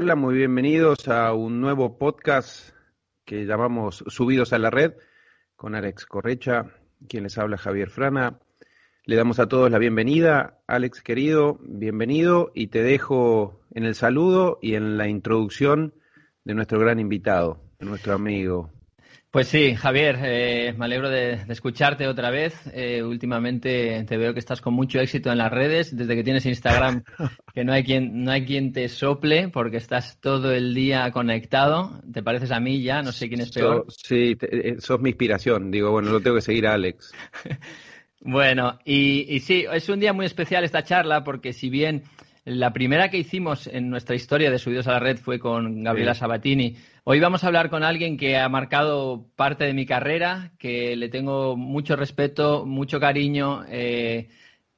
[0.00, 2.70] Hola, muy bienvenidos a un nuevo podcast
[3.24, 4.92] que llamamos Subidos a la Red
[5.56, 6.66] con Alex Correcha,
[7.08, 8.38] quien les habla Javier Frana.
[9.04, 10.60] Le damos a todos la bienvenida.
[10.68, 15.94] Alex, querido, bienvenido y te dejo en el saludo y en la introducción
[16.44, 18.70] de nuestro gran invitado, nuestro amigo.
[19.30, 22.54] Pues sí, Javier, eh, me alegro de, de escucharte otra vez.
[22.72, 26.46] Eh, últimamente te veo que estás con mucho éxito en las redes, desde que tienes
[26.46, 27.04] Instagram,
[27.54, 32.00] que no hay quien no hay quien te sople porque estás todo el día conectado.
[32.10, 33.84] Te pareces a mí ya, no sé quién es peor.
[33.88, 35.70] So- sí, te- eh, sos mi inspiración.
[35.70, 37.12] Digo, bueno, lo tengo que seguir a Alex.
[38.20, 42.02] Bueno, y, y sí, es un día muy especial esta charla porque si bien
[42.48, 46.14] la primera que hicimos en nuestra historia de Subidos a la Red fue con Gabriela
[46.14, 46.20] Sí.
[46.20, 50.96] Sabatini, hoy vamos a hablar con alguien que ha marcado parte de mi carrera, que
[50.96, 54.28] le tengo mucho respeto, mucho cariño, eh,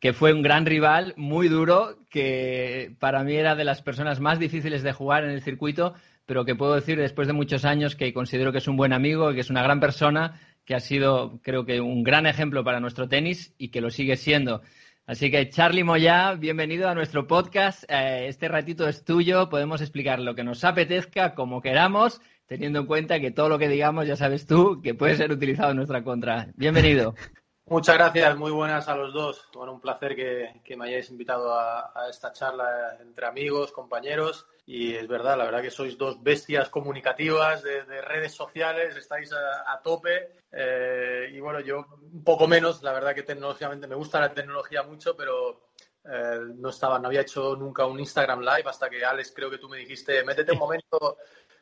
[0.00, 4.38] que fue un gran rival, muy duro, que para mí era de las personas más
[4.40, 5.94] difíciles de jugar en el circuito,
[6.26, 9.32] pero que puedo decir después de muchos años que considero que es un buen amigo,
[9.32, 13.08] que es una gran persona, que ha sido, creo que, un gran ejemplo para nuestro
[13.08, 14.62] tenis y que lo sigue siendo.
[15.10, 17.82] Así que, Charlie Moyá, bienvenido a nuestro podcast.
[17.88, 22.86] Eh, este ratito es tuyo, podemos explicar lo que nos apetezca, como queramos, teniendo en
[22.86, 26.04] cuenta que todo lo que digamos, ya sabes tú, que puede ser utilizado en nuestra
[26.04, 26.52] contra.
[26.54, 27.16] Bienvenido.
[27.70, 29.48] Muchas gracias, muy buenas a los dos.
[29.54, 34.44] Bueno, un placer que, que me hayáis invitado a, a esta charla entre amigos, compañeros.
[34.66, 39.32] Y es verdad, la verdad que sois dos bestias comunicativas de, de redes sociales, estáis
[39.32, 40.32] a, a tope.
[40.50, 44.82] Eh, y bueno, yo un poco menos, la verdad que tecnológicamente me gusta la tecnología
[44.82, 45.68] mucho, pero
[46.04, 49.58] eh, no estaba, no había hecho nunca un Instagram Live hasta que Alex creo que
[49.58, 51.18] tú me dijiste, métete un momento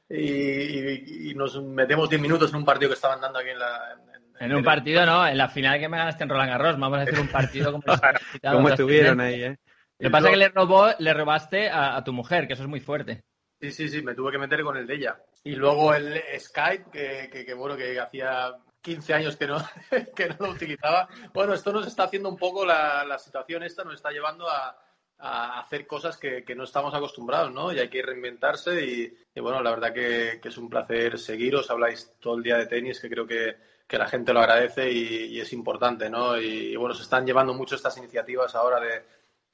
[0.08, 3.58] y, y- y nos metemos 10 minutos en un partido que estaban dando aquí en
[3.58, 3.92] la...
[3.92, 6.98] en- En un partido, no, en la final que me ganaste en Roland Garros, vamos
[6.98, 8.00] a hacer un partido como los
[8.32, 9.58] quitado ¿Cómo los estuvieron ahí, eh?
[9.98, 12.62] Lo que pasa es que le robó, le robaste a, a tu mujer, que eso
[12.62, 13.24] es muy fuerte.
[13.60, 15.20] Sí, sí, sí, me tuve que meter con el de ella.
[15.42, 19.58] Y luego el Skype, que, que, que, bueno, que hacía 15 años que no,
[20.16, 21.08] que no lo utilizaba.
[21.32, 24.78] Bueno, esto nos está haciendo un poco la, la situación esta, nos está llevando a,
[25.18, 27.72] a hacer cosas que, que no estamos acostumbrados, ¿no?
[27.72, 31.70] Y hay que reinventarse y, y bueno, la verdad que, que es un placer seguiros,
[31.70, 33.56] habláis todo el día de tenis, que creo que,
[33.88, 36.38] que la gente lo agradece y, es importante, ¿no?
[36.38, 39.02] Y, bueno, se están llevando mucho estas iniciativas ahora de,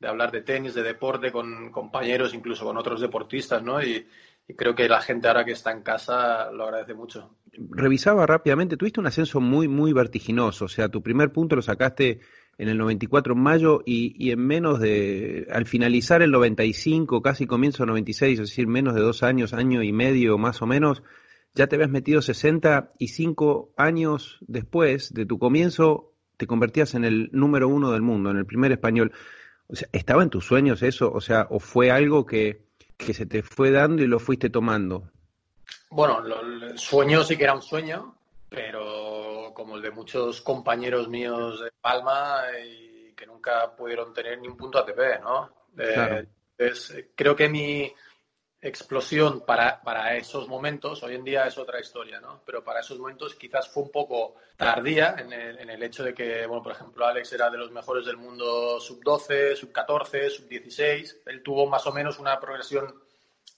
[0.01, 3.81] de hablar de tenis, de deporte con compañeros, incluso con otros deportistas, ¿no?
[3.81, 4.07] Y,
[4.49, 7.37] y creo que la gente ahora que está en casa lo agradece mucho.
[7.71, 10.67] revisaba rápidamente, tuviste un ascenso muy, muy vertiginoso.
[10.67, 12.19] O sea, tu primer punto lo sacaste
[12.59, 17.47] en el 94 en mayo y, y en menos de, al finalizar el 95, casi
[17.47, 21.03] comienzo del 96, es decir, menos de dos años, año y medio más o menos,
[21.55, 27.69] ya te habías metido 65 años después de tu comienzo, te convertías en el número
[27.69, 29.13] uno del mundo, en el primer español.
[29.69, 31.11] O sea, ¿estaba en tus sueños eso?
[31.13, 32.67] O sea, ¿o fue algo que,
[32.97, 35.11] que se te fue dando y lo fuiste tomando?
[35.91, 38.17] Bueno, lo, el sueño sí que era un sueño,
[38.49, 44.49] pero como el de muchos compañeros míos de Palma y que nunca pudieron tener ni
[44.49, 45.47] un punto ATP, ¿no?
[45.79, 46.27] Eh, Claro.
[46.59, 47.93] entonces, creo que mi
[48.65, 52.41] explosión para, para esos momentos, hoy en día es otra historia, ¿no?
[52.47, 56.15] Pero para esos momentos quizás fue un poco tardía en el, en el hecho de
[56.15, 61.17] que, bueno, por ejemplo, Alex era de los mejores del mundo sub-12, sub-14, sub-16.
[61.27, 62.95] Él tuvo más o menos una progresión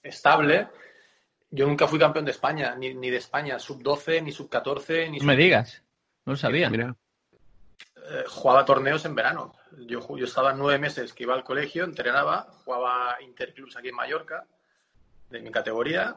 [0.03, 0.67] estable.
[1.51, 5.25] Yo nunca fui campeón de España, ni, ni de España, sub-12, ni sub-14, ni No
[5.25, 5.81] me digas,
[6.25, 6.69] no lo sabía.
[6.69, 6.93] Mira,
[8.09, 9.55] eh, jugaba torneos en verano.
[9.87, 14.45] Yo, yo estaba nueve meses que iba al colegio, entrenaba, jugaba interclubs aquí en Mallorca,
[15.29, 16.15] de mi categoría,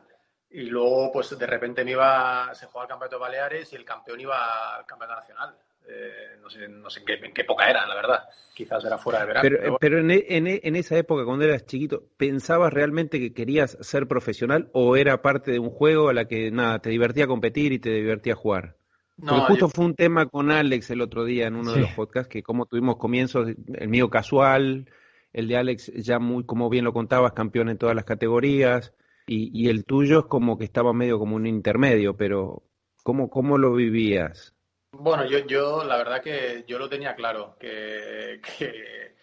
[0.50, 3.84] y luego, pues de repente me iba, se jugaba el campeonato de Baleares y el
[3.84, 5.54] campeón iba al campeonato nacional.
[5.88, 8.24] Eh, no sé, no sé en, qué, en qué época era, la verdad.
[8.54, 9.42] Quizás era fuera de verano.
[9.42, 9.78] Pero, pero bueno.
[9.80, 13.78] pero en, e- en e- en esa época, cuando eras chiquito, ¿pensabas realmente que querías
[13.80, 17.72] ser profesional o era parte de un juego a la que nada, te divertía competir
[17.72, 18.76] y te divertía jugar?
[19.16, 21.80] Porque No, justo yo- fue un tema con Alex el otro día en uno de
[21.80, 24.90] los podcasts, que como tuvimos comienzos, el mío casual,
[25.32, 28.92] el de Alex ya muy, como bien lo contabas, campeón en todas las categorías,
[29.26, 32.62] y, y el tuyo es como que estaba medio como un intermedio, pero
[33.02, 34.54] ¿cómo, cómo lo vivías?
[34.92, 39.14] Bueno, yo, yo la verdad que yo lo tenía claro, que, que,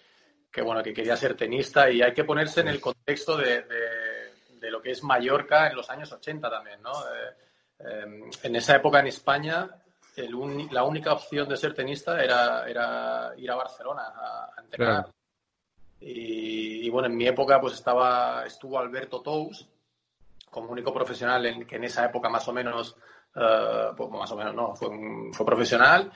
[0.52, 4.60] que, bueno, que quería ser tenista y hay que ponerse en el contexto de, de,
[4.60, 6.92] de lo que es Mallorca en los años 80 también, ¿no?
[6.92, 7.34] Eh,
[7.80, 9.70] eh, en esa época en España
[10.16, 14.62] el uni- la única opción de ser tenista era, era ir a Barcelona a, a
[14.62, 15.04] entrenar.
[15.04, 15.14] Claro.
[16.00, 19.68] Y, y, bueno, en mi época pues estaba, estuvo Alberto Tous
[20.50, 22.96] como único profesional en, que en esa época más o menos,
[23.36, 26.12] eh, pues más o menos no, fue, un- fue profesional.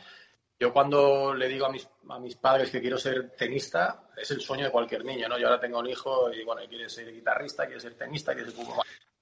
[0.59, 4.41] Yo cuando le digo a mis, a mis padres que quiero ser tenista, es el
[4.41, 5.37] sueño de cualquier niño, ¿no?
[5.39, 8.63] Yo ahora tengo un hijo y bueno, quiere ser guitarrista, quiere ser tenista, quiere ser.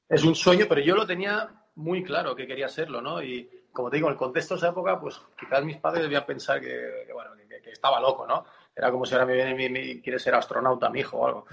[0.10, 3.22] Es un sueño, pero yo lo tenía muy claro que quería serlo, ¿no?
[3.24, 6.26] Y como te digo, en el contexto de esa época, pues quizás mis padres debían
[6.26, 8.44] pensar que, que, bueno, que, que estaba loco, ¿no?
[8.76, 11.46] Era como si ahora me viene mi- quiere ser astronauta mi hijo o algo.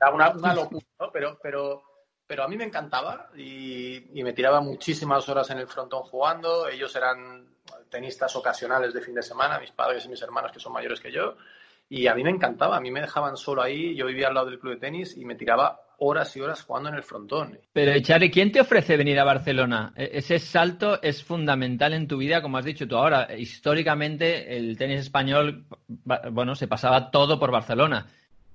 [0.00, 1.10] Era una, una locura, ¿no?
[1.12, 1.82] Pero, pero,
[2.26, 6.68] pero a mí me encantaba y, me tiraba muchísimas horas en el frontón jugando.
[6.68, 7.46] Ellos eran
[7.88, 11.12] tenistas ocasionales de fin de semana, mis padres y mis hermanos que son mayores que
[11.12, 11.36] yo.
[11.88, 14.50] Y a mí me encantaba, a mí me dejaban solo ahí, yo vivía al lado
[14.50, 17.58] del club de tenis y me tiraba horas y horas jugando en el frontón.
[17.72, 19.92] Pero, Charlie, ¿quién te ofrece venir a Barcelona?
[19.96, 23.28] E- Ese salto es fundamental en tu vida, como has dicho tú ahora.
[23.36, 25.64] Históricamente, el tenis español,
[26.32, 28.06] bueno, se pasaba todo por Barcelona.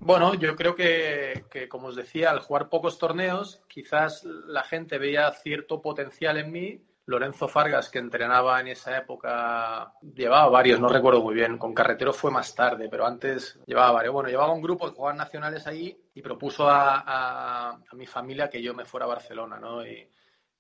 [0.04, 5.32] Bueno, yo creo que, como os decía, al jugar pocos torneos, quizás la gente veía
[5.32, 6.82] cierto potencial en mí.
[7.06, 11.60] Lorenzo Fargas, que entrenaba en esa época, llevaba varios, no recuerdo muy bien.
[11.60, 14.14] Con Carretero fue más tarde, pero antes llevaba varios.
[14.14, 18.74] Bueno, llevaba un grupo de jugadores nacionales ahí y propuso a, mi familia que yo
[18.74, 19.86] me fuera a Barcelona, ¿no?
[19.86, 20.10] Y,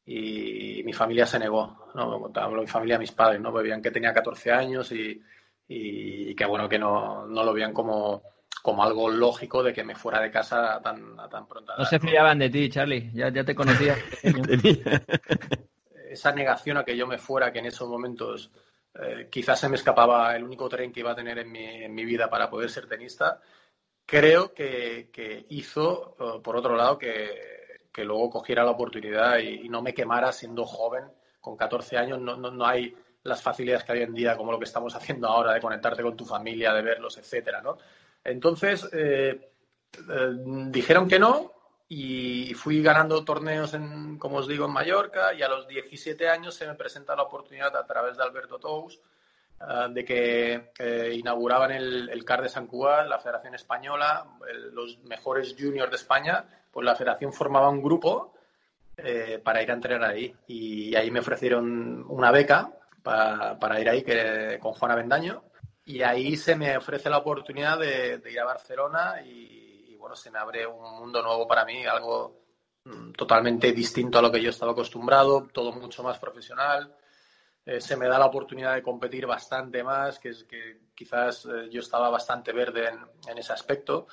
[0.05, 2.29] y mi familia se negó, ¿no?
[2.51, 3.51] Mi familia, mis padres, ¿no?
[3.51, 5.19] Veían que tenía 14 años y,
[5.67, 8.21] y que, bueno, que no, no lo veían como,
[8.61, 11.85] como algo lógico de que me fuera de casa a tan, a tan pronta No
[11.85, 13.11] se fiaban de ti, Charlie.
[13.13, 13.97] Ya, ya te conocía.
[16.09, 18.51] Esa negación a que yo me fuera, que en esos momentos
[18.95, 21.93] eh, quizás se me escapaba el único tren que iba a tener en mi, en
[21.95, 23.39] mi vida para poder ser tenista,
[24.05, 29.65] creo que, que hizo, eh, por otro lado, que, que luego cogiera la oportunidad y,
[29.65, 31.05] y no me quemara siendo joven,
[31.39, 34.51] con 14 años, no, no, no hay las facilidades que hay hoy en día, como
[34.51, 37.77] lo que estamos haciendo ahora, de conectarte con tu familia, de verlos, etcétera, ¿no?
[38.23, 39.51] Entonces, eh,
[39.93, 40.29] eh,
[40.69, 41.51] dijeron que no
[41.87, 46.55] y fui ganando torneos, en, como os digo, en Mallorca y a los 17 años
[46.55, 48.99] se me presenta la oportunidad a través de Alberto Tous
[49.59, 54.25] eh, de que inauguraban el, el CAR de San Cugat, la Federación Española,
[54.71, 58.33] los mejores juniors de España, pues la federación formaba un grupo
[59.43, 60.33] para ir a entrenar ahí.
[60.47, 62.71] Y ahí me ofrecieron una beca
[63.01, 65.43] pa- para ir ahí que, con Juan Avendaño
[65.85, 70.15] y ahí se me ofrece la oportunidad de, de ir a Barcelona y, y, bueno,
[70.15, 72.41] se me abre un mundo nuevo para mí, algo
[72.85, 76.95] mm, totalmente distinto a lo que yo estaba acostumbrado, todo mucho más profesional.
[77.65, 81.69] Eh, se me da la oportunidad de competir bastante más, que es que quizás eh,
[81.71, 82.99] yo estaba bastante verde en,
[83.29, 84.07] en ese aspecto.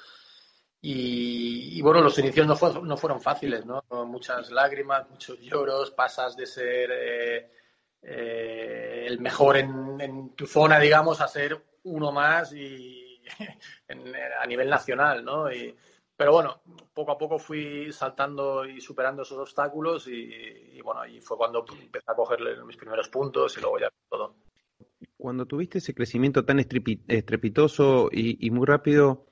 [0.80, 3.82] Y, y, bueno, los inicios no, fue- no fueron fáciles, ¿no?
[4.06, 7.50] Muchas lágrimas, muchos lloros, pasas de ser eh,
[8.02, 13.20] eh, el mejor en, tu zona, digamos, a ser uno más y
[14.40, 15.48] a nivel nacional, ¿no?
[16.18, 16.62] Pero bueno,
[16.92, 22.10] poco a poco fui saltando y superando esos obstáculos y, bueno, ahí fue cuando empecé
[22.10, 24.34] a cogerle mis primeros puntos y luego ya todo.
[25.16, 29.26] Cuando tuviste ese crecimiento tan estrepi- estrepitoso y, y muy rápido,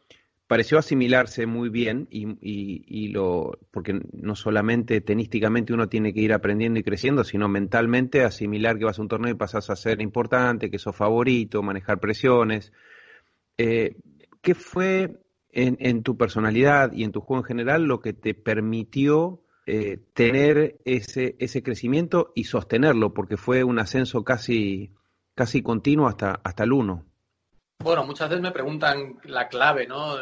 [0.46, 6.32] pareció asimilarse muy bien y, y- lo porque no solamente tenísticamente uno tiene que ir
[6.32, 10.00] aprendiendo y creciendo, sino mentalmente asimilar que vas a un torneo y pasas a ser
[10.02, 12.72] importante, que sos favorito, manejar presiones.
[13.58, 13.96] Eh,
[14.42, 15.18] ¿Qué fue
[15.50, 19.98] en, en tu personalidad y en tu juego en general lo que te permitió eh,
[20.14, 23.14] tener ese, ese crecimiento y sostenerlo?
[23.14, 24.92] Porque fue un ascenso casi,
[25.34, 27.06] casi continuo hasta, hasta el 1.
[27.78, 30.16] Bueno, muchas veces me preguntan la clave, ¿no?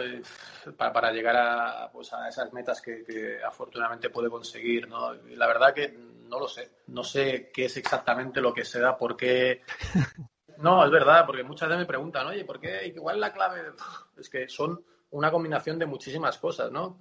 [0.76, 5.14] Para, para llegar a, pues, a esas metas que, que afortunadamente puede conseguir, ¿no?
[5.14, 6.70] La verdad que no lo sé.
[6.88, 9.62] No sé qué es exactamente lo que se da, por qué.
[10.56, 12.86] No, es verdad, porque muchas veces me preguntan, oye, ¿por qué?
[12.86, 13.72] Igual la clave.
[14.16, 17.00] Es que son una combinación de muchísimas cosas, ¿no?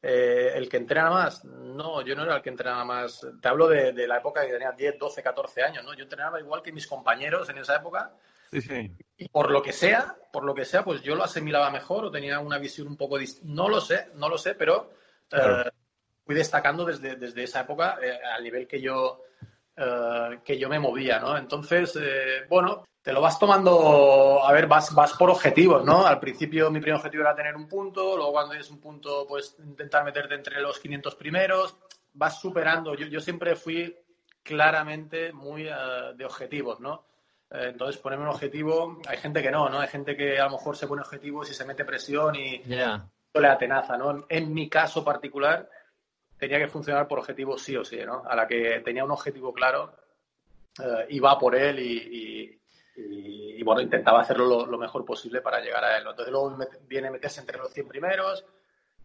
[0.00, 3.26] Eh, el que entrena más, no, yo no era el que entrenaba más.
[3.42, 5.92] Te hablo de, de la época que tenía 10, 12, 14 años, ¿no?
[5.92, 8.10] Yo entrenaba igual que mis compañeros en esa época
[8.50, 8.96] Sí, sí.
[9.16, 12.10] Y por lo que sea, por lo que sea, pues yo lo asimilaba mejor o
[12.10, 13.54] tenía una visión un poco distinta.
[13.54, 14.90] No lo sé, no lo sé, pero
[15.30, 15.70] eh, Claro.
[16.24, 19.22] fui destacando desde, desde esa época eh, al nivel que yo,
[19.76, 21.36] eh, que yo me movía, ¿no?
[21.36, 26.06] Entonces, eh, bueno, te lo vas tomando, a ver, vas, vas por objetivos, ¿no?
[26.06, 29.56] Al principio mi primer objetivo era tener un punto, luego cuando tienes un punto, pues
[29.58, 31.76] intentar meterte entre los 500 primeros,
[32.14, 32.94] vas superando.
[32.94, 33.94] Yo, yo siempre fui
[34.42, 35.72] claramente muy eh,
[36.16, 37.04] de objetivos, ¿no?
[37.54, 39.78] Eh, entonces, ponerme un objetivo, hay gente que no, ¿no?
[39.80, 42.62] Hay gente que a lo mejor se pone objetivos y se mete presión y
[43.34, 44.26] le atenaza, ¿no?
[44.28, 45.68] En mi caso particular,
[46.38, 48.22] tenía que funcionar por objetivos sí o sí, ¿no?
[48.26, 49.92] A la que tenía un objetivo claro,
[50.82, 52.60] eh, iba por él y, y-
[52.96, 56.04] y- y, bueno, intentaba hacerlo lo, lo mejor posible para llegar a él.
[56.04, 56.10] ¿no?
[56.10, 56.56] Entonces luego
[56.88, 58.44] viene meterse entre los 100 primeros.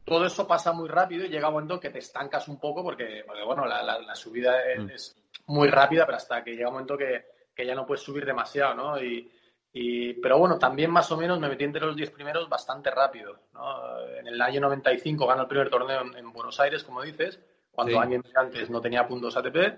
[0.05, 3.23] Todo eso pasa muy rápido y llega un momento que te estancas un poco porque,
[3.25, 4.89] porque, bueno, la, la- la subida es, Mm.
[4.89, 5.15] es
[5.47, 7.25] muy rápida, pero hasta que llega un momento que,
[7.59, 9.03] que ya no puedes subir demasiado, ¿no?
[9.03, 9.29] Y,
[9.73, 13.37] y- pero bueno, también más o menos me metí entre los 10 primeros bastante rápido,
[13.53, 13.99] ¿no?
[14.15, 17.37] En el año 95 gano el primer torneo en, en Buenos Aires, como dices,
[17.69, 17.99] cuando Sí.
[17.99, 19.77] años antes no tenía puntos ATP.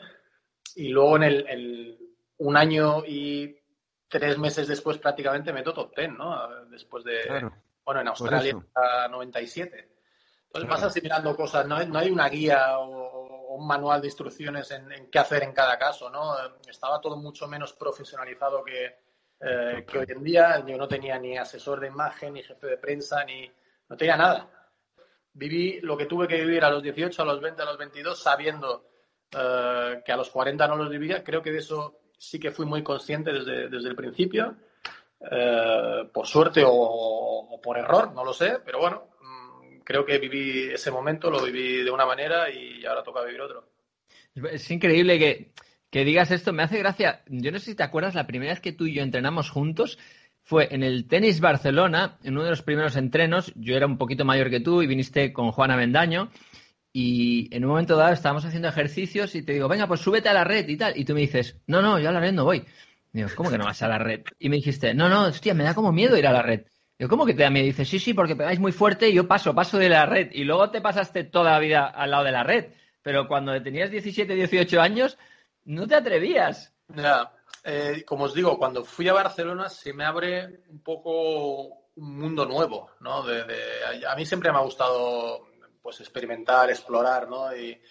[0.76, 1.98] Y luego en el, el-
[2.38, 3.58] un año y
[4.08, 6.66] tres meses después prácticamente meto top 10, ¿no?
[6.66, 7.52] Después de, Claro.
[7.84, 8.64] bueno, en Australia eso.
[8.76, 9.70] a 97.
[9.78, 9.90] Entonces
[10.52, 10.68] Claro.
[10.68, 15.10] vas asimilando cosas, no hay, no hay una guía o, un manual de instrucciones en,
[15.12, 16.36] qué hacer en cada caso, ¿no?
[16.68, 18.98] Estaba todo mucho menos profesionalizado que,
[19.40, 20.64] eh, que hoy en día.
[20.66, 23.52] Yo no tenía ni asesor de imagen, ni jefe de prensa, ni
[23.90, 24.50] no tenía nada.
[25.34, 28.22] Viví lo que tuve que vivir a los 18, a los 20, a los 22,
[28.22, 28.86] sabiendo
[29.32, 31.24] eh, que a los 40 no los vivía.
[31.24, 34.58] Creo que de eso sí que fui muy consciente desde, desde el principio.
[35.30, 39.10] Eh, por suerte o, por error, no lo sé, pero bueno,
[39.84, 43.68] creo que viví ese momento, lo viví de una manera y ahora toca vivir otro.
[44.52, 45.52] Es increíble que,
[45.90, 47.24] que digas esto, me hace gracia.
[47.28, 49.98] Yo no sé si te acuerdas, la primera vez que tú y yo entrenamos juntos
[50.44, 53.54] fue en el Tenis Barcelona, en uno de los primeros entrenos.
[53.56, 56.30] Yo era un poquito mayor que tú y viniste con Juana Mendaño.
[56.94, 60.34] Y en un momento dado estábamos haciendo ejercicios y te digo, venga, pues súbete a
[60.34, 60.98] la red y tal.
[60.98, 62.66] Y tú me dices, no, no, yo a la red no voy.
[63.14, 64.22] Digo, ¿cómo que no vas a la red?
[64.40, 66.66] Y me dijiste, no, no, hostia, me da como miedo ir a la red.
[67.02, 67.66] Digo, ¿cómo que te da miedo?
[67.66, 70.30] Y dices, sí, sí, porque pegáis muy fuerte y yo paso, paso de la red.
[70.34, 72.74] Y luego te pasaste toda la vida al lado de la red.
[73.02, 75.18] Pero cuando tenías 17, 18 años,
[75.66, 76.72] no te atrevías.
[76.90, 82.20] Ya, eh, como os digo, cuando fui a Barcelona se me abre un poco un
[82.20, 83.24] mundo nuevo, ¿no?
[83.24, 83.46] De,
[84.08, 85.48] a mí siempre me ha gustado
[85.82, 87.52] pues experimentar, explorar, ¿no?
[87.58, 87.82] Y,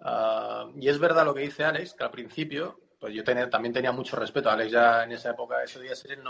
[0.00, 3.92] ah, y es verdad lo que dice Alex, que al principio, pues yo también tenía
[3.92, 4.50] mucho respeto.
[4.50, 6.22] Alex ya en esa época, eso debía ser el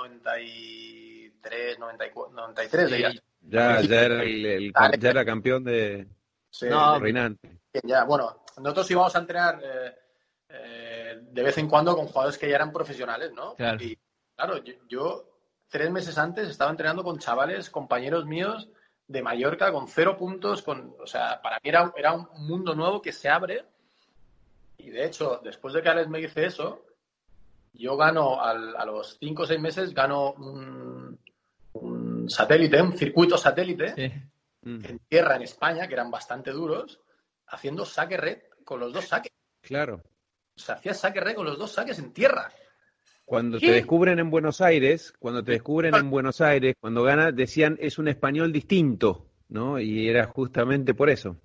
[1.40, 3.22] 93, 94, 93, debía ser.
[3.42, 6.06] Ya, ya era, el, el- ya era campeón de,
[6.50, 7.60] Sí, No, reinante.
[7.84, 9.94] ya, bueno, nosotros íbamos a entrenar eh,
[10.48, 13.54] eh, de vez en cuando con jugadores que ya eran profesionales, ¿no?
[13.54, 13.82] Claro.
[13.82, 13.96] Y
[14.36, 15.24] claro, yo, yo
[15.68, 18.68] tres meses antes estaba entrenando con chavales, compañeros míos
[19.06, 23.00] de Mallorca, con cero puntos, con, o sea, para mí era, era un mundo nuevo
[23.00, 23.64] que se abre.
[24.78, 26.84] Y de hecho, después de que Alex me dice eso,
[27.74, 31.18] yo gano al- a los cinco o seis meses, gano un,
[32.30, 34.12] un satélite, un circuito satélite Sí.
[34.62, 37.00] Mm, en tierra en España, que eran bastante duros,
[37.48, 39.32] haciendo saque red con los dos saques.
[39.62, 40.02] Claro.
[40.54, 42.52] O sea, hacía saque red con los dos saques en tierra.
[43.24, 43.66] Cuando ¿Qué?
[43.66, 47.98] te descubren en Buenos Aires, cuando te descubren en Buenos Aires, cuando ganas, decían es
[47.98, 49.80] un español distinto, ¿no?
[49.80, 51.36] Y era justamente por eso.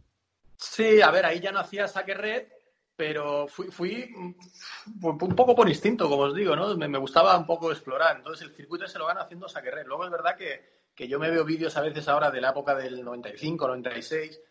[0.58, 2.48] Sí, a ver, ahí ya no hacía saque red,
[2.96, 6.76] pero fui, fui un poco por instinto, como os digo, ¿no?
[6.78, 8.18] Me, me gustaba un poco explorar.
[8.18, 9.86] Entonces el circuito se lo gana haciendo saque red.
[9.86, 12.74] Luego es verdad que, que yo me veo vídeos a veces ahora de la época
[12.76, 14.42] del 95, 96,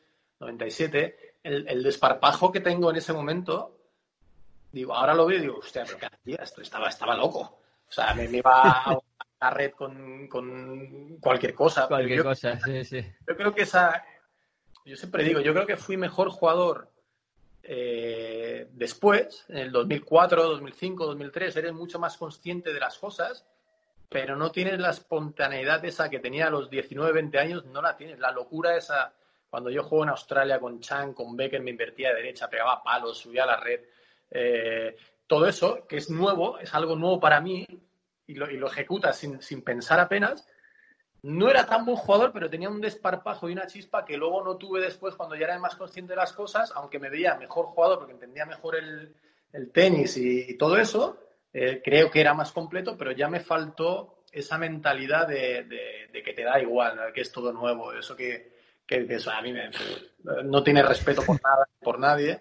[0.41, 3.79] 97, el, el desparpajo que tengo en ese momento,
[4.73, 6.37] digo, ahora lo veo y digo, hostia, pero ¿qué hacía?
[6.43, 7.41] Esto estaba, estaba loco.
[7.89, 8.53] O sea, me, me iba
[8.85, 8.99] a
[9.41, 11.87] la red con, con cualquier cosa.
[11.89, 13.01] Cualquier yo- cosa, sí, sí.
[13.27, 14.05] yo creo que esa.
[14.85, 16.91] Yo siempre digo, yo creo que fui mejor jugador
[17.67, 21.57] eh, después, en el 2004, 2005, 2003.
[21.57, 23.47] Eres mucho más consciente de las cosas,
[24.09, 27.97] pero no tienes la espontaneidad esa que tenía a los 19, 20 años, no la
[27.97, 28.19] tienes.
[28.19, 29.15] La locura esa.
[29.49, 33.19] Cuando yo juego en Australia con Chan, con Becker, me invertía de derecha, pegaba palos,
[33.19, 33.81] subía a la red.
[34.31, 37.67] eh, todo eso, que es nuevo, es algo nuevo para mí,
[38.27, 40.47] y lo, y lo ejecutas sin, sin pensar apenas,
[41.25, 44.57] no era tan buen jugador, pero tenía un desparpajo y una chispa que luego no
[44.59, 47.99] tuve después cuando ya era más consciente de las cosas, aunque me veía mejor jugador
[47.99, 49.15] porque entendía mejor el,
[49.53, 51.19] el tenis y, todo eso,
[51.53, 55.65] eh, creo que era más completo, pero ya me faltó esa mentalidad de,
[56.13, 57.13] de- que te da igual, ¿no?
[57.13, 58.53] que es todo nuevo, eso que,
[58.87, 59.71] que, que eso a mí me-
[60.45, 62.41] no tiene respeto por nada, por nadie.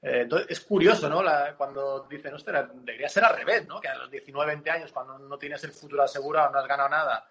[0.00, 1.22] Eh, es curioso, ¿no?
[1.56, 3.80] Cuando dicen, ostras, debería ser al revés, ¿no?
[3.80, 6.88] Que a los 19, 20 años, cuando no tienes el futuro asegurado, no has ganado
[6.88, 7.24] nada,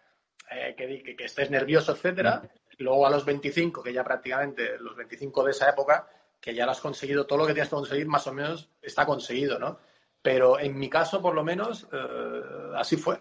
[0.50, 2.42] eh, que, que, que estés nervioso, etcétera.
[2.78, 6.08] Luego a los 25, que ya prácticamente los 25 de esa época,
[6.40, 9.06] que ya lo has conseguido, todo lo que tienes que conseguir más o menos está
[9.06, 9.80] conseguido, ¿no?
[10.22, 12.42] Pero en mi caso, por lo menos, eh,
[12.76, 13.20] así fue.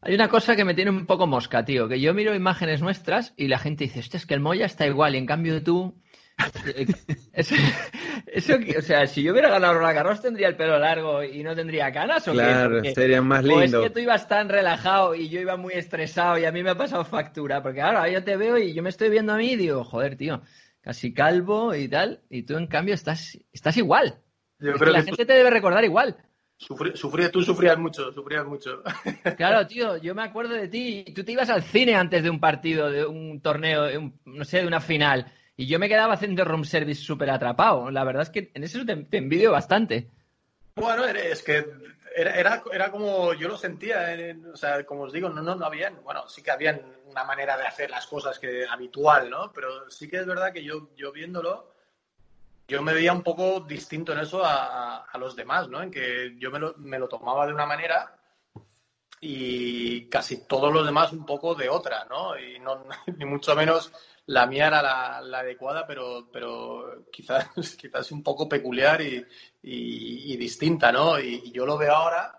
[0.00, 3.34] Hay una cosa que me tiene un poco mosca, tío, que yo miro imágenes nuestras
[3.36, 6.00] y la gente dice, "Hostia, es que el Moya está igual y en cambio tú
[7.32, 7.54] Eso,
[8.26, 11.42] eso que- o sea, si yo hubiera ganado Roland Garros tendría el pelo largo y
[11.42, 12.38] no tendría canas o qué?
[12.38, 13.82] Claro, Porque- sería más o es lindo.
[13.82, 16.76] que tú ibas tan relajado y yo iba muy estresado y a mí me ha
[16.76, 19.56] pasado factura, porque ahora yo te veo y yo me estoy viendo a mí y
[19.56, 20.42] digo, joder, tío,
[20.80, 24.16] casi calvo y tal, y tú en cambio estás, estás igual.
[24.60, 26.16] Yo que la que gente te debe recordar igual.
[26.58, 28.82] tú, sufrí- sufrí- tú sufrías mucho, sufrías mucho.
[29.36, 31.04] Claro, tío, yo me acuerdo de ti.
[31.14, 34.44] Tú te ibas al cine antes de un partido, de un torneo, de un- no
[34.44, 35.30] sé, de una final.
[35.58, 37.90] Y yo me quedaba haciendo room service súper atrapado.
[37.90, 40.08] La verdad es que en eso te, envidio bastante.
[40.76, 41.66] Bueno, es que
[42.14, 45.56] era, era, era como yo lo sentía, en- o sea, como os digo, no, no,
[45.56, 49.52] no habían, bueno, sí que habían una manera de hacer las cosas que habitual, ¿no?
[49.52, 51.74] Pero sí que es verdad que yo, yo viéndolo,
[52.68, 55.82] yo me veía un poco distinto en eso a, a los demás, ¿no?
[55.82, 58.16] En que yo me lo, me lo tomaba de una manera
[59.20, 62.38] y casi todos los demás un poco de otra, ¿no?
[62.38, 62.84] Y no,
[63.16, 63.92] ni mucho menos
[64.28, 67.48] la mía era la, la adecuada, pero, pero quizás,
[67.80, 69.16] quizás un poco peculiar y,
[69.62, 71.18] y- y distinta, ¿no?
[71.18, 72.34] Y, y yo lo veo ahora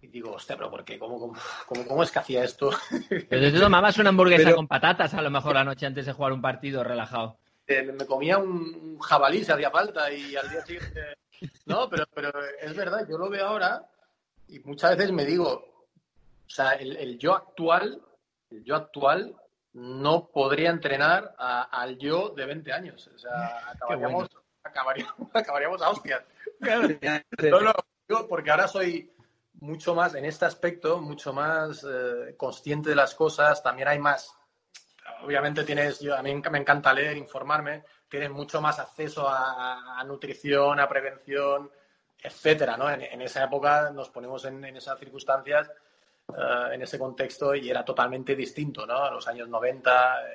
[0.00, 0.98] y digo, hostia, pero ¿por qué?
[0.98, 1.34] ¿Cómo, cómo,
[1.66, 2.70] cómo, cómo es que hacía esto?
[3.30, 6.12] Pero tú tomabas una hamburguesa Pero- con patatas a lo mejor la noche antes de
[6.12, 7.38] jugar un partido relajado.
[7.66, 11.00] Eh, me comía un jabalí si hacía falta y al día siguiente...
[11.66, 13.84] No, pero, pero es verdad, yo lo veo ahora
[14.48, 18.00] y muchas veces me digo, o sea, el, el yo actual,
[18.50, 19.34] el yo actual
[19.74, 23.08] no podría entrenar a- al yo de 20 años.
[23.14, 24.28] O sea, acabaríamos,
[24.62, 26.22] acabaríamos, acabaríamos a hostias.
[27.50, 27.72] No, no,
[28.08, 29.12] digo porque ahora soy
[29.60, 33.62] mucho más, en este aspecto, mucho más eh, consciente de las cosas.
[33.62, 34.32] También hay más,
[35.22, 40.04] obviamente tienes, yo, a mí me encanta leer, informarme, tienes mucho más acceso a, a
[40.04, 41.70] nutrición, a prevención,
[42.22, 42.88] etcétera, ¿no?
[42.90, 45.70] En, en esa época nos ponemos en, en esas circunstancias,
[46.28, 48.96] eh, en ese contexto y era totalmente distinto, ¿no?
[49.04, 50.34] A los años 90, eh,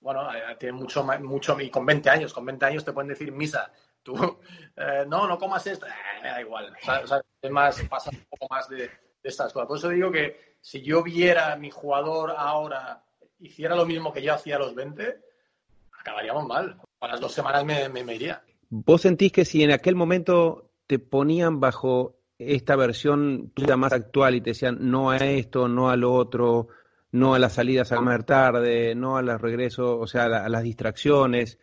[0.00, 3.32] bueno, eh, tiene mucho, mucho, y con 20 años, con 20 años te pueden decir
[3.32, 3.70] misa.
[4.02, 4.14] Tú,
[5.08, 5.86] no, no comas esto,
[6.22, 6.72] da igual.
[6.86, 8.88] O es más, pasa un poco más de,
[9.22, 9.66] estas cosas.
[9.66, 13.02] Por eso digo que si yo viera a mi jugador ahora
[13.40, 15.20] hiciera lo mismo que yo hacía a los 20,
[15.98, 16.80] acabaríamos mal.
[17.00, 18.42] A las dos semanas me- me iría.
[18.68, 24.34] ¿Vos sentís que si en aquel momento te ponían bajo esta versión tuya más actual
[24.34, 26.68] y te decían no a esto, no a lo otro,
[27.12, 30.44] no a las salidas a comer tarde, no a los regresos, o sea, a, la-
[30.44, 31.58] a las distracciones,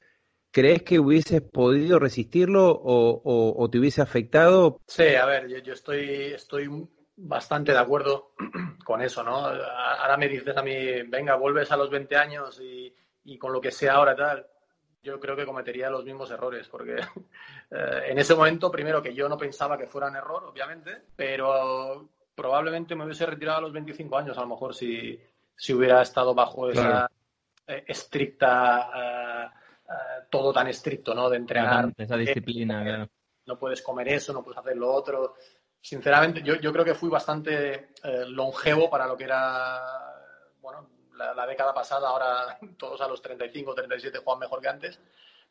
[0.52, 4.80] ¿crees que hubieses podido resistirlo o, te hubiese afectado?
[4.88, 6.70] Sí, a ver, yo, yo estoy, estoy
[7.16, 8.34] bastante de acuerdo
[8.86, 9.36] con eso, ¿no?
[9.46, 10.76] Ahora me dices a mí,
[11.08, 14.46] venga, vuelves a los 20 años y, y con lo que sea ahora tal.
[15.04, 16.96] Yo creo que cometería los mismos errores, porque
[17.72, 22.10] eh, en ese momento, primero que yo no pensaba que fuera un error, obviamente, pero
[22.34, 25.20] probablemente me hubiese retirado a los 25 años, a lo mejor, si,
[25.56, 27.10] si hubiera estado bajo esa
[27.68, 29.50] eh, estricta, eh,
[29.90, 31.30] eh, todo tan estricto, ¿no?
[31.30, 33.10] De entrenar Esa disciplina, claro.
[33.46, 35.36] no puedes comer eso, no puedes hacer lo otro.
[35.80, 40.13] Sinceramente, yo, yo creo que fui bastante eh, longevo para lo que era,
[41.28, 42.10] la, la década pasada.
[42.10, 45.00] Ahora todos a los 35, 37 juegan mejor que antes.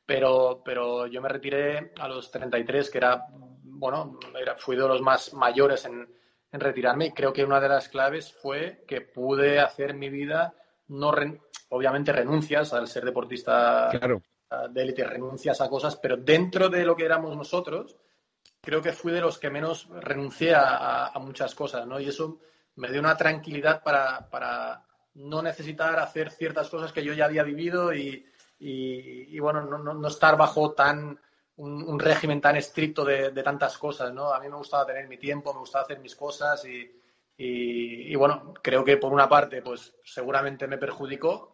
[0.04, 5.00] Pero, pero yo me retiré a los 33, que era, bueno, era, fui de los
[5.00, 6.08] más mayores en,
[6.50, 7.06] en retirarme.
[7.06, 10.54] Y creo que una de las claves fue que pude hacer mi vida,
[10.88, 14.20] no ren- obviamente renuncias al ser deportista Claro.
[14.70, 17.96] de élite, renuncias a cosas, pero dentro de lo que éramos nosotros,
[18.60, 22.00] creo que fui de los que menos renuncié a, a- a muchas cosas, ¿no?
[22.00, 22.40] Y eso
[22.74, 27.42] me dio una tranquilidad para, para no necesitar hacer ciertas cosas que yo ya había
[27.42, 28.24] vivido y,
[28.58, 31.18] y- bueno, no, no- no estar bajo tan
[31.56, 34.32] un, régimen tan estricto de, de tantas cosas, ¿no?
[34.32, 36.90] A mí me gustaba tener mi tiempo, me gustaba hacer mis cosas y,
[37.36, 41.52] y- bueno, creo que por una parte, pues seguramente me perjudicó,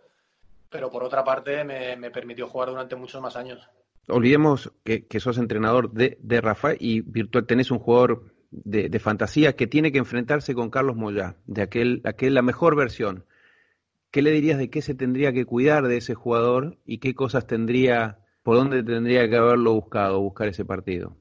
[0.71, 3.68] pero por otra parte me, me permitió jugar durante muchos más años.
[4.07, 8.99] Olvidemos que, que sos entrenador de, de Rafa y virtual tenés un jugador de, de
[9.01, 13.25] fantasía que tiene que enfrentarse con Carlos Moyá, de aquel, aquel la mejor versión.
[14.11, 17.47] ¿Qué le dirías de qué se tendría que cuidar de ese jugador y qué cosas
[17.47, 21.16] tendría, por dónde tendría que haberlo buscado, buscar ese partido?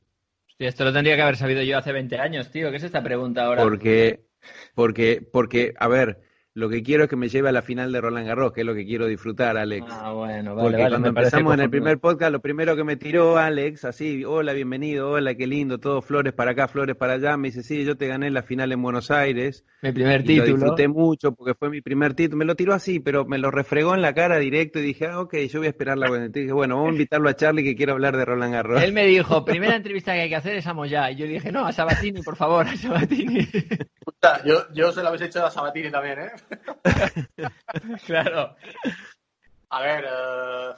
[0.48, 2.72] Hostia, esto lo tendría que haber sabido yo hace 20 años, tío.
[2.72, 3.62] ¿Qué es esta pregunta ahora?
[3.62, 4.28] Porque,
[4.74, 6.22] porque, porque, a ver,
[6.58, 8.66] lo que quiero es que me lleve a la final de Roland Garros, que es
[8.66, 9.86] lo que quiero disfrutar, Alex.
[9.92, 12.96] Ah, bueno, vale, Porque vale, cuando empezamos en el primer podcast, lo primero que me
[12.96, 17.38] tiró Alex, así, hola, bienvenido, hola, qué lindo, todo flores para acá, flores para allá,
[17.38, 20.46] me dice, sí, yo te gané la final en Buenos Aires, Mi primer y lo
[20.46, 20.58] título.
[20.58, 23.94] disfruté mucho porque fue mi primer título, me lo tiró así, pero me lo refregó
[23.94, 26.26] en la cara directo y dije, ah, ok, yo voy a esperar la buena.
[26.26, 28.82] Y dije, bueno, vamos a invitarlo a Charlie que quiero hablar de Roland Garros.
[28.82, 31.12] Él me dijo, primera entrevista que hay que hacer es a Moyá.
[31.12, 33.48] Y yo dije, no, a Sabatini, por favor, a Sabatini.
[34.04, 36.32] Puta, Yo, yo se lo habéis hecho a Sabatini también, ¿eh?
[38.06, 38.56] claro.
[39.70, 40.74] A ver, eh,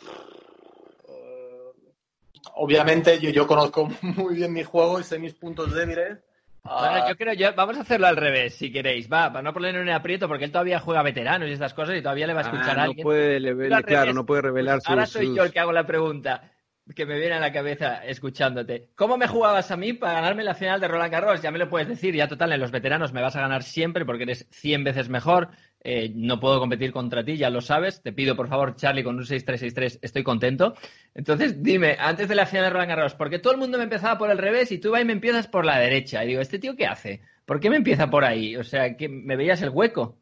[2.56, 6.20] obviamente yo, yo conozco muy bien mi juego y sé mis puntos débiles.
[6.64, 9.12] Bueno, Ah, yo creo, yo, vamos a hacerlo al revés, si queréis.
[9.12, 12.02] Va, para no ponerle en aprieto, porque él todavía juega veteranos y estas cosas y
[12.02, 13.04] todavía le va a escuchar Ah, a no alguien.
[13.06, 14.16] puede, le- claro, revés.
[14.16, 16.52] no puede revelar Ahora soy sus- yo el que hago la pregunta
[16.96, 18.90] que me viene a la cabeza escuchándote.
[18.96, 21.42] ¿Cómo me jugabas a mí para ganarme la final de Roland Garros?
[21.42, 24.06] Ya me lo puedes decir, ya total, en los veteranos me vas a ganar siempre
[24.06, 25.50] porque eres 100 veces mejor.
[25.82, 28.02] Eh, no puedo competir contra ti, ya lo sabes.
[28.02, 30.76] Te pido, por favor, Charlie, con un 6-3-6-3, estoy contento.
[31.14, 34.18] Entonces, dime, antes de la final de Roland Garros, porque todo el mundo me empezaba
[34.18, 36.24] por el revés y tú ahí me empiezas por la derecha.
[36.24, 37.22] Y digo, ¿este tío qué hace?
[37.46, 38.56] ¿Por qué me empieza por ahí?
[38.56, 40.18] O sea, que me veías el hueco.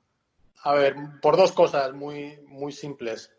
[0.63, 3.33] A ver, por dos cosas muy, muy simples.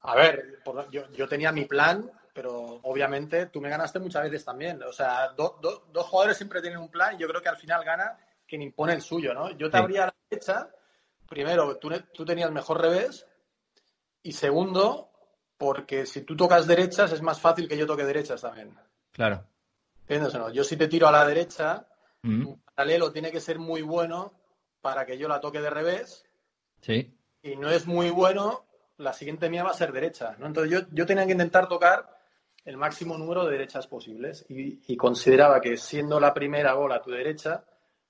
[0.00, 0.60] A ver,
[0.90, 4.80] yo, yo tenía mi plan, pero obviamente tú me ganaste muchas veces también.
[4.84, 7.56] O sea, do- do- dos jugadores siempre tienen un plan y yo creo que al
[7.56, 9.50] final gana quien impone el suyo, ¿no?
[9.58, 9.82] Yo te Sí.
[9.82, 10.70] abría a la derecha,
[11.28, 13.26] primero, tú, tú tenías mejor revés
[14.22, 15.10] y segundo,
[15.56, 18.72] porque si tú tocas derechas es más fácil que yo toque derechas también.
[19.10, 19.44] Claro.
[20.02, 20.50] ¿Entiendes o no?
[20.50, 21.86] Yo si te tiro a la derecha,
[22.22, 24.32] Mm, un paralelo tiene que ser muy bueno
[24.80, 26.24] para que yo la toque de revés
[26.82, 27.16] Sí.
[27.42, 28.64] y no es muy bueno,
[28.96, 30.36] la siguiente mía va a ser derecha.
[30.38, 30.46] ¿no?
[30.46, 32.17] Entonces yo, yo tenía que intentar tocar
[32.68, 37.00] el máximo número de derechas posibles y, y consideraba que siendo la primera bola a
[37.00, 37.64] tu derecha,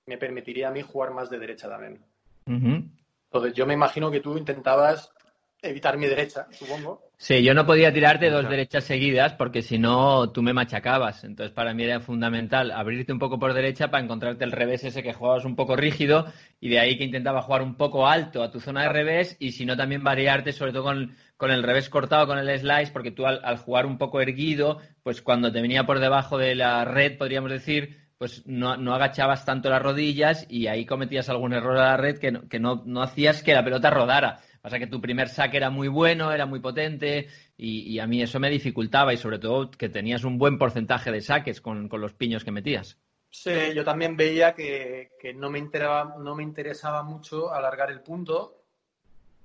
[0.05, 2.03] me permitiría a mí jugar más de derecha también.
[2.45, 5.13] Entonces yo me imagino que tú intentabas
[5.61, 7.08] evitar mi derecha, supongo.
[7.21, 11.25] Sí, yo no podía tirarte dos derechas seguidas porque si no tú me machacabas.
[11.25, 15.03] Entonces para mí era fundamental abrirte un poco por derecha para encontrarte el revés ese
[15.03, 18.51] que jugabas un poco rígido y de ahí que intentaba jugar un poco alto a
[18.51, 21.89] tu zona de revés y si no también variarte sobre todo con, con el revés
[21.89, 25.61] cortado, con el slice, porque tú al, al jugar un poco erguido, pues cuando te
[25.61, 30.45] venía por debajo de la red, podríamos decir, pues no, no agachabas tanto las rodillas
[30.49, 33.53] y ahí cometías algún error a la red que no, que no, no hacías que
[33.53, 34.41] la pelota rodara.
[34.61, 38.21] Pasa que tu primer saque era muy bueno, era muy potente y, y a mí
[38.21, 42.01] eso me dificultaba y sobre todo que tenías un buen porcentaje de saques con, con
[42.01, 42.97] los piños que metías.
[43.29, 48.01] Sí, yo también veía que, que no, me interesaba, no me interesaba mucho alargar el
[48.01, 48.65] punto.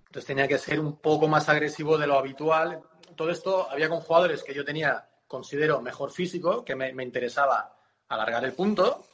[0.07, 2.83] Entonces tenía que ser un poco más agresivo de lo habitual.
[3.15, 7.74] Todo esto había con jugadores que yo tenía, considero, mejor físico, que me, me interesaba
[8.09, 9.07] alargar el punto.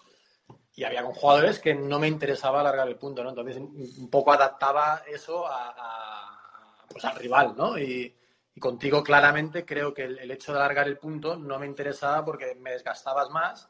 [0.75, 3.31] Y había con jugadores que no me interesaba alargar el punto, ¿no?
[3.31, 7.79] Entonces un poco adaptaba eso a, a- pues, al rival, ¿no?
[7.79, 8.15] Y,
[8.55, 12.25] y contigo claramente creo que el, el hecho de alargar el punto no me interesaba
[12.25, 13.69] porque me desgastabas más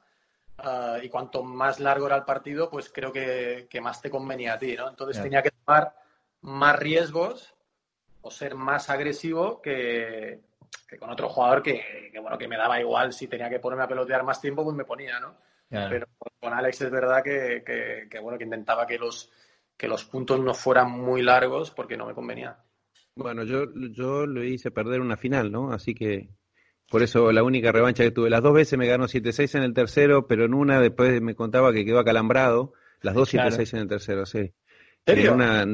[0.59, 4.55] Ah, y cuanto más largo era el partido, pues creo que, que más te convenía
[4.55, 4.89] a ti, ¿no?
[4.91, 5.95] Entonces tenía que tomar
[6.43, 7.55] más riesgos
[8.23, 10.41] o ser más agresivo que,
[10.89, 13.85] que con otro jugador que, que, bueno, que me daba igual si tenía que ponerme
[13.85, 15.37] a pelotear más tiempo, pues me ponía, ¿no?
[15.89, 16.07] Pero
[16.41, 19.31] con Alex es verdad que, que- que, bueno, que intentaba que los,
[19.77, 22.57] que los puntos no fueran muy largos porque no me convenía.
[23.15, 25.73] Bueno, yo, yo lo hice perder una final, ¿no?
[25.73, 26.31] Así que
[26.91, 29.75] por eso la única revancha que tuve, las dos veces me ganó 7-6 en el
[29.75, 33.51] tercero, pero en una después me contaba que quedó acalambrado, las dos Claro.
[33.51, 34.39] 7-6 en el tercero, sí.
[35.07, 35.31] ¿En serio?
[35.31, 35.67] En una,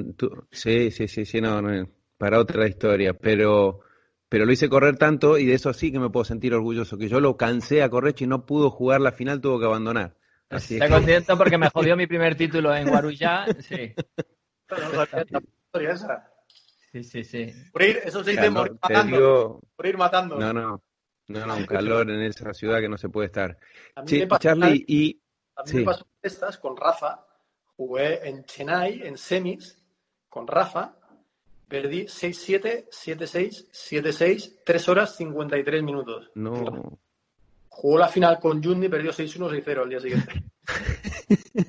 [0.53, 3.81] sí, sí, sí, sí, no, no, para otra historia, pero,
[4.37, 7.09] pero lo hice correr tanto y de eso sí que me puedo sentir orgulloso, que
[7.09, 10.15] yo lo cansé a Correcho y no pudo jugar la final, tuvo que abandonar.
[10.51, 13.47] Así Está que- contento porque me jodió mi primer título en Guarujá.
[13.61, 13.95] Sí,
[14.69, 16.31] No sabía esta historia esa.
[16.93, 17.25] sí, sí.
[17.25, 17.51] sí.
[17.73, 19.17] Morir, eso se dice calor, matando.
[19.17, 20.39] digo, Morir matando.
[20.39, 20.83] no, no,
[21.29, 23.57] no, no, un calor en esa ciudad que no se puede estar.
[23.95, 25.19] A mí Sí, me pasó- Charlie, y
[25.57, 25.77] A mí Sí.
[25.79, 27.27] me pasó estas con Rafa.
[27.75, 29.83] Jugué en Chennai, en semis,
[30.29, 30.95] con Rafa.
[31.69, 36.31] Perdí 6-7, 7-6, 7-6, 3 horas 53 minutos.
[36.35, 36.99] no,
[37.69, 40.33] Jugó la final con Jundi, perdió 6-1, 6-0 al día siguiente.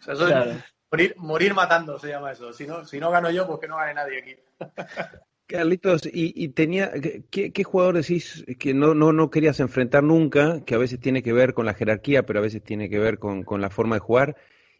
[0.00, 0.52] o sea, eso es Claro.
[0.90, 2.52] morir, morir matando se llama eso.
[2.52, 4.36] Si no, si no gano yo, pues que no gane nadie aquí.
[5.46, 6.92] Carlitos, y, y tenía,
[7.30, 11.22] ¿qué, qué jugador decís que no, no, no querías enfrentar nunca, que a veces tiene
[11.22, 13.96] que ver con la jerarquía, pero a veces tiene que ver con, con la forma
[13.96, 14.36] de jugar?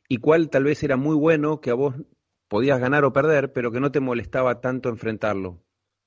[0.08, 1.96] ¿Y cuál tal vez era muy bueno, que a vos
[2.52, 5.50] podías ganar o perder, pero que no te molestaba tanto enfrentarlo?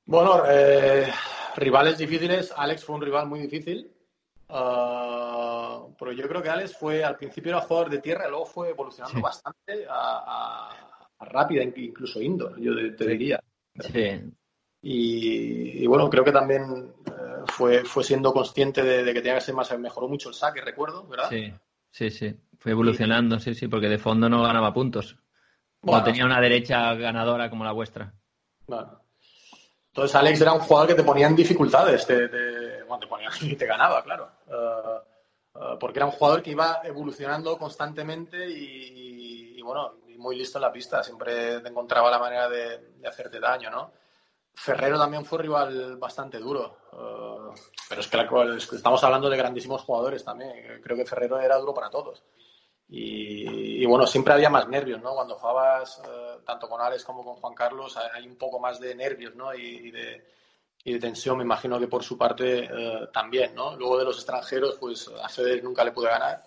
[0.06, 1.12] Bueno, eh,
[1.58, 2.54] rivales difíciles.
[2.56, 3.92] Alex fue un rival muy difícil.
[4.50, 8.46] Ah, pero yo creo que Alex fue, al principio era jugador de tierra y luego
[8.46, 9.24] fue evolucionando Sí.
[9.24, 13.40] bastante a, a- a rápida, incluso indoor, yo te, te diría.
[13.80, 14.22] Sí,
[14.82, 17.12] Y, y bueno, creo que también eh,
[17.48, 19.78] fue, fue siendo consciente de, de que tenía que ser más.
[19.80, 21.30] Mejoró mucho el saque, recuerdo, ¿verdad?
[21.30, 21.54] sí,
[21.92, 22.36] sí, sí.
[22.60, 25.18] Fue evolucionando, sí, sí, porque de fondo no ganaba puntos.
[25.86, 26.00] Bueno.
[26.00, 28.12] No tenía una derecha ganadora como la vuestra.
[28.68, 29.02] Bueno.
[29.88, 33.30] Entonces Alex era un jugador que te ponía en dificultades, te, te- bueno, te ponía
[33.42, 34.30] y te ganaba, claro.
[34.48, 35.00] Eh,
[35.56, 40.58] eh, porque era un jugador que iba evolucionando constantemente y, y, bueno, y muy listo
[40.58, 41.02] en la pista.
[41.04, 43.92] Siempre te encontraba la manera de, de hacerte daño, ¿no?
[44.54, 46.78] Ferrero también fue rival bastante duro.
[46.94, 50.82] Eh, pero es que, la, es que, estamos hablando de grandísimos jugadores también.
[50.82, 52.24] Creo que Ferrero era duro para todos.
[52.88, 55.14] Y, y bueno, siempre había más nervios, ¿no?
[55.14, 58.94] Cuando jugabas eh, tanto con Alex como con Juan Carlos, hay un poco más de
[58.96, 59.54] nervios, ¿no?
[59.56, 60.26] Y, y, de,
[60.84, 63.76] y de, tensión, me imagino que por su parte eh, también, ¿no?
[63.76, 66.44] Luego de los extranjeros, pues a Federer nunca le pude ganar.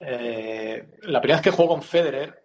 [0.00, 2.42] la primera vez que jugó con Federer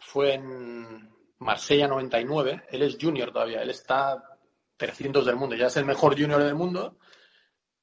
[0.00, 1.06] fue en,
[1.38, 4.38] Marsella 99, él es junior todavía, él está
[4.76, 6.96] 300 del mundo, ya es el mejor junior del mundo,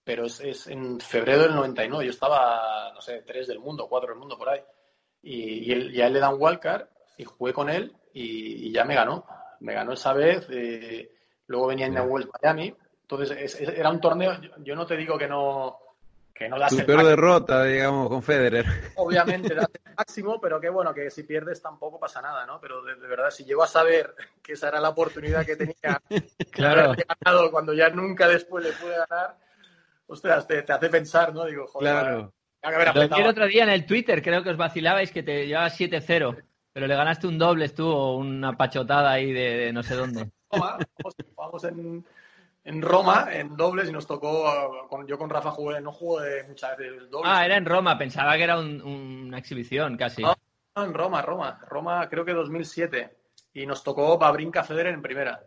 [0.04, 4.10] pero es, es en febrero del 99, yo estaba, no sé, 3 del mundo, 4
[4.10, 4.62] del mundo por ahí,
[5.22, 6.88] y, y, él, y a él le dan wildcard
[7.18, 9.26] y jugué con él y, y, ya me ganó,
[9.62, 11.12] me ganó esa vez, eh,
[11.48, 14.98] luego venía en Wells Miami, entonces es, es, era un torneo, yo, yo no te
[14.98, 15.80] digo que no,
[16.34, 18.66] que no das tu peor derrota, digamos, con Federer.
[18.96, 22.60] Obviamente das el máximo, pero que bueno, que si pierdes tampoco pasa nada, ¿no?
[22.60, 26.02] Pero de, de verdad, si llego a saber que esa era la oportunidad que tenía
[26.52, 26.94] claro.
[27.24, 29.38] ganado cuando ya nunca después le pude ganar,
[30.14, 31.46] ostras, te, te hace pensar, ¿no?
[31.46, 32.34] Digo, joder, claro.
[32.62, 36.88] El otro día en el Twitter, creo que os vacilabais que te llevabas 7-0, pero
[36.88, 40.32] le ganaste un doble tú o una pachotada ahí de, de no sé dónde.
[40.50, 40.78] Toma,
[41.36, 42.06] vamos en
[42.66, 46.78] en Roma, en dobles, y nos tocó, con, yo con Rafa jugué, no jugué muchas
[46.78, 47.32] veces el dobles.
[47.34, 50.22] Ah, era en Roma, pensaba que era un, una exhibición casi.
[50.22, 50.34] No,
[50.76, 53.18] no, en Roma, Roma, Roma creo que 2007,
[53.54, 55.44] y nos tocó Babrinka Federer en primera.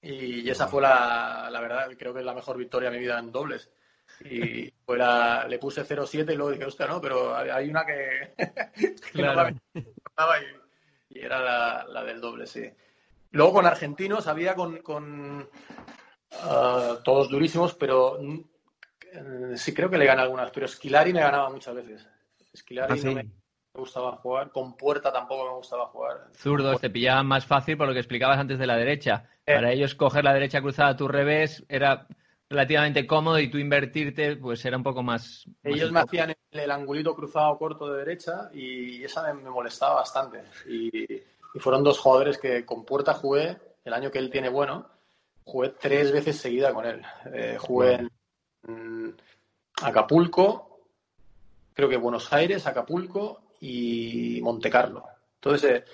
[0.00, 3.20] Y, esa fue la, la, verdad, creo que es la mejor victoria de mi vida
[3.20, 3.70] en dobles.
[4.24, 8.34] Y la, le puse 0-7 y luego dije, hostia, no, pero hay una que,
[8.74, 9.50] que claro.
[9.74, 9.82] no
[11.10, 12.70] y, y, era la, la, del doble, sí.
[13.32, 15.48] Luego con argentinos había con, con
[16.40, 20.50] Uh, todos durísimos, pero uh, sí creo que le gana algunas.
[20.50, 22.08] Pero Esquilari me ganaba muchas veces.
[22.52, 23.06] Esquilari ah, sí.
[23.06, 23.26] no me,
[23.74, 24.50] gustaba jugar.
[24.50, 26.28] Con Puerta tampoco me gustaba jugar.
[26.34, 29.28] Zurdos te pillaban más fácil por lo que explicabas antes de la derecha.
[29.46, 29.54] Eh.
[29.54, 32.06] Para ellos coger la derecha cruzada a tu revés era
[32.52, 35.44] relativamente cómodo y tú invertirte pues era un poco más...
[35.64, 39.96] Ellos más me hacían el, el, angulito cruzado corto de derecha y esa me, molestaba
[39.96, 40.44] bastante.
[40.68, 44.92] Y, y, fueron dos jugadores que con Puerta jugué el año que él tiene bueno
[45.44, 47.02] jugué tres veces seguida con él.
[47.32, 48.10] Eh, jugué en,
[48.68, 49.16] en,
[49.82, 50.80] Acapulco,
[51.72, 55.04] creo que Buenos Aires, Acapulco y Monte Carlo.
[55.36, 55.84] Entonces, eh,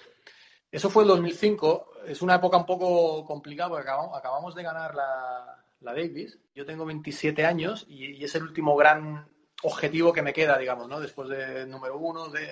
[0.70, 1.90] eso fue el 2005.
[2.06, 6.38] Es una época un poco complicada porque acabamos, acabamos de ganar la, la, Davis.
[6.54, 9.28] Yo tengo 27 años y, y, es el último gran
[9.62, 11.00] objetivo que me queda, digamos, ¿no?
[11.00, 12.46] Después de número uno, de...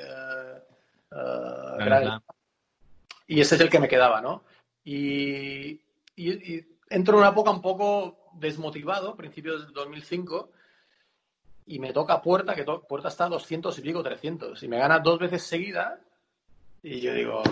[1.10, 2.22] Uh, uh, gran...
[3.26, 4.44] Y ese es el que me quedaba, ¿no?
[4.84, 5.80] Y,
[6.14, 10.50] y, y entro en una época un poco desmotivado, principios del 2005,
[11.66, 14.78] y me toca Puerta, que to Puerta está a 200 y pico, 300, y me
[14.78, 15.98] gana dos veces seguida,
[16.82, 17.42] y yo digo,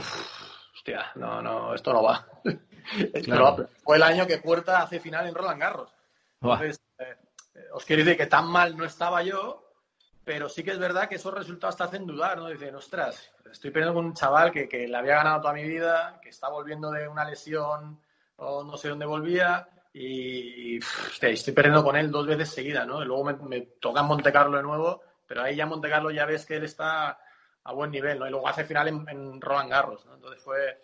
[0.74, 2.26] hostia, no, no, esto no va.
[3.24, 3.54] Claro.
[3.56, 5.90] Pero fue el año que Puerta hace final en Roland Garros.
[6.40, 7.16] Entonces, eh,
[7.72, 9.72] os quiero decir que tan mal no estaba yo,
[10.24, 12.48] pero sí que es verdad que esos resultados te hacen dudar, ¿no?
[12.48, 16.18] Dicen, ostras, estoy perdiendo con un chaval que, que le había ganado toda mi vida,
[16.22, 18.00] que está volviendo de una lesión
[18.36, 23.00] o no sé dónde volvía y hostia, estoy perdiendo con él dos veces seguida, ¿no?
[23.00, 25.88] Y luego me, me, toca en Monte Carlo de nuevo, pero ahí ya en Monte
[25.88, 27.16] Carlo ya ves que él está
[27.62, 28.26] a buen nivel, ¿no?
[28.26, 30.14] Y luego hace final en, en Roland Garros, ¿no?
[30.14, 30.80] Entonces fue,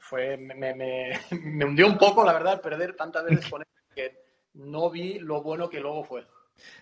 [0.00, 0.74] fue me, me,
[1.30, 4.18] me, hundió un poco, la verdad, perder tantas veces con él, que
[4.54, 6.26] no vi lo bueno que luego fue.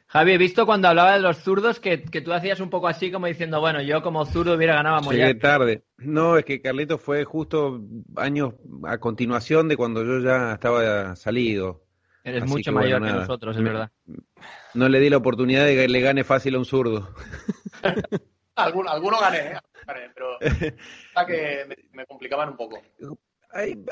[0.06, 3.10] Javi, he visto cuando hablaba de los zurdos que, que, tú hacías un poco así
[3.10, 5.28] como diciendo, bueno, yo como zurdo hubiera ganado a Moyar.
[5.28, 5.84] Llegué tarde.
[5.96, 7.80] No, es que Carlito fue justo
[8.16, 11.86] años a continuación de cuando yo ya estaba salido.
[12.24, 13.90] Eres así mucho que, mayor bueno, que nosotros, es verdad.
[14.74, 17.14] No le di la oportunidad de que le gane fácil a un zurdo.
[18.64, 19.58] alguno, alguno gané, ¿eh?
[19.86, 20.38] gané, pero
[21.26, 22.82] que me, me complicaban un poco.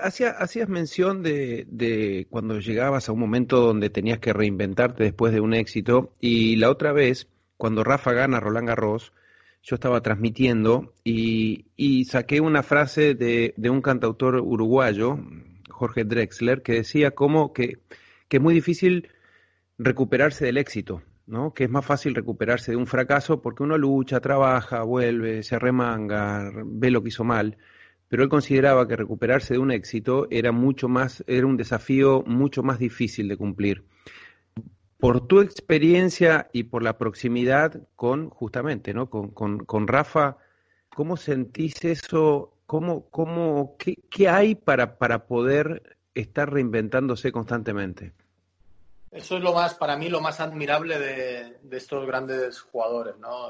[0.00, 5.34] Hacía, hacías mención de, de, cuando llegabas a un momento donde tenías que reinventarte después
[5.34, 7.28] de un éxito y la otra vez,
[7.58, 9.12] cuando Rafa gana Roland Garros,
[9.62, 15.18] yo estaba transmitiendo y, y saqué una frase de, de, un cantautor uruguayo,
[15.68, 17.78] Jorge Drexler, que decía como que,
[18.28, 19.10] que es muy difícil
[19.78, 21.54] recuperarse del éxito, ¿no?
[21.54, 26.50] Que es más fácil recuperarse de un fracaso porque uno lucha, trabaja, vuelve, se remanga,
[26.64, 27.56] ve lo que hizo mal
[28.10, 32.64] pero él consideraba que recuperarse de un éxito era mucho más, era un desafío mucho
[32.64, 33.84] más difícil de cumplir.
[34.98, 39.08] Por tu experiencia y por la proximidad con, justamente, ¿no?
[39.08, 40.38] Con, con, con Rafa,
[40.92, 42.52] ¿cómo sentís eso?
[42.66, 48.12] ¿Cómo, cómo, qué, qué hay para, para poder estar reinventándose constantemente?
[49.10, 53.48] Eso es lo más, para mí, lo más admirable de, de estos grandes jugadores, ¿no?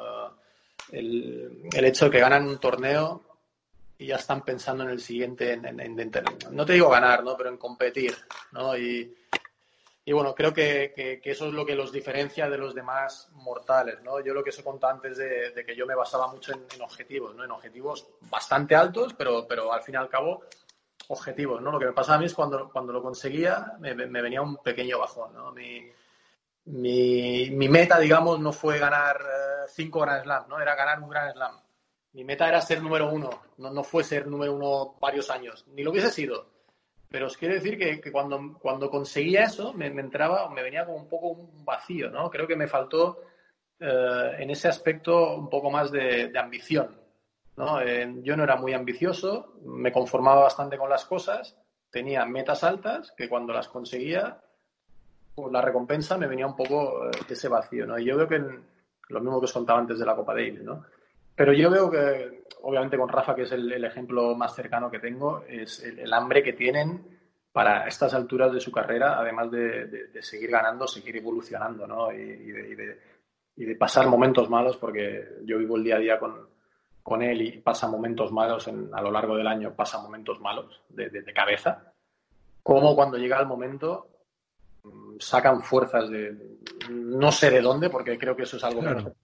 [0.90, 3.22] El, el, hecho de que ganan un torneo
[3.98, 6.10] y ya están pensando en el siguiente, en, en- en-
[6.52, 7.36] no te digo ganar, ¿no?
[7.36, 8.16] Pero en competir,
[8.52, 8.74] ¿no?
[8.76, 9.14] Y,
[10.06, 14.02] y bueno, creo que, que- eso es lo que los diferencia de los demás mortales,
[14.02, 14.18] ¿no?
[14.20, 16.64] Yo lo que os he contado antes de, de que yo me basaba mucho en,
[16.74, 17.44] en objetivos, ¿no?
[17.44, 20.42] En objetivos bastante altos, pero, pero al fin y al cabo
[21.10, 21.72] objetivos, ¿no?
[21.72, 25.00] Lo que me pasaba a mí es cuando, cuando lo conseguía me, venía un pequeño
[25.00, 25.52] bajón, ¿no?
[25.52, 25.90] Mi,
[26.66, 30.60] mi, meta, digamos, no fue ganar eh, cinco Grand Slam, ¿no?
[30.60, 31.60] Era ganar un Grand Slam.
[32.12, 35.82] Mi meta era ser número uno, no, no fue ser número uno varios años, ni
[35.82, 36.46] lo hubiese sido.
[37.08, 40.98] Pero os quiero decir que, que cuando, cuando conseguía eso, me, entraba, me venía como
[40.98, 42.30] un poco un vacío, ¿no?
[42.30, 43.20] Creo que me faltó
[43.80, 46.99] eh, en ese aspecto un poco más de ambición,
[47.60, 48.22] ¿no?
[48.22, 51.56] Yo no era muy ambicioso, me conformaba bastante con las cosas,
[51.90, 54.40] tenía metas altas que cuando las conseguía,
[55.34, 57.98] pues la recompensa me venía un poco eh, ese vacío, ¿no?
[57.98, 60.84] Y yo veo que lo mismo que os contaba antes de la Copa Davis, ¿no?
[61.34, 65.44] Pero yo veo que, obviamente con Rafa, que es el, ejemplo más cercano que tengo,
[65.48, 67.18] es el, hambre que tienen
[67.52, 72.08] para estas alturas de su carrera, además de, de- de seguir ganando, seguir evolucionando, ¿no?
[72.08, 72.98] De, y de-
[73.56, 76.48] y de pasar momentos malos, porque yo vivo el día a día con,
[77.10, 80.80] con él y pasa momentos malos en- a lo largo del año, pasa momentos malos
[80.88, 81.92] de, de- de cabeza.
[82.62, 84.06] Como cuando llega el momento
[84.84, 86.56] mm, sacan fuerzas de
[86.88, 89.14] no sé de dónde, porque creo que eso es algo que no, Claro.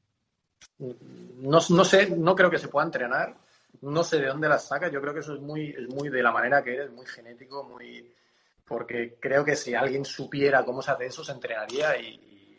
[0.78, 3.36] no, no sé, no creo que se pueda entrenar,
[3.82, 6.22] no sé de dónde las saca, yo creo que eso es muy, es muy de
[6.24, 8.12] la manera que eres, muy genético, muy
[8.66, 12.58] porque creo que si alguien supiera cómo se hace eso, se entrenaría y, y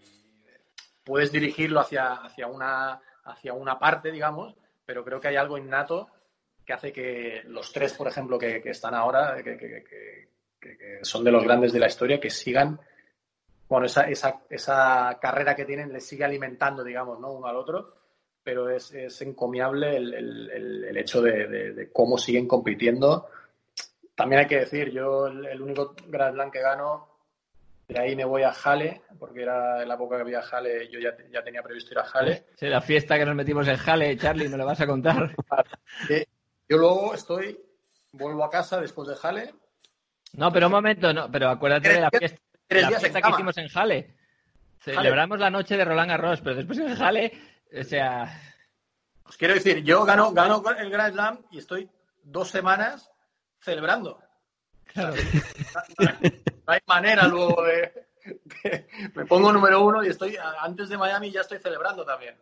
[1.03, 4.55] puedes dirigirlo hacia, hacia, una, hacia una parte, digamos,
[4.87, 6.07] pero creo que hay algo innato
[6.65, 10.27] que hace que los tres, por ejemplo, que, que están ahora, que, que- que-
[11.03, 12.79] son de los grandes de la historia, que sigan,
[13.69, 17.31] bueno, esa, esa, esa carrera que tienen les sigue alimentando, digamos, ¿no?
[17.31, 17.93] Uno al otro,
[18.43, 23.29] pero es, es encomiable el- el- el hecho de, de- de cómo siguen compitiendo.
[24.15, 27.16] También hay que decir, yo el, el único Grand Slam que gano,
[27.87, 30.99] de ahí me voy a Jale, porque era en la época que había Jale, yo
[30.99, 32.45] ya, ya tenía previsto ir a Jale.
[32.55, 35.33] Sí, la fiesta que nos metimos en Jale, Charlie, ¿me lo vas a contar?
[36.09, 36.25] Eh,
[36.67, 37.57] Yo luego estoy,
[38.11, 39.53] vuelvo a casa después de Jale,
[40.33, 44.15] No, pero un momento, no, pero acuérdate de la fiesta, la que hicimos en Jale.
[44.79, 47.31] Celebramos la noche de Roland Garros, pero después en Jale,
[47.79, 48.41] o sea,
[49.23, 51.89] Os quiero decir, yo gano, gano el Grand Slam y estoy
[52.23, 53.09] dos semanas
[53.61, 54.19] celebrando.
[54.93, 55.15] Claro.
[56.65, 58.07] No hay manera luego de,
[58.63, 62.35] de- Me pongo número uno y estoy antes de Miami ya estoy celebrando también.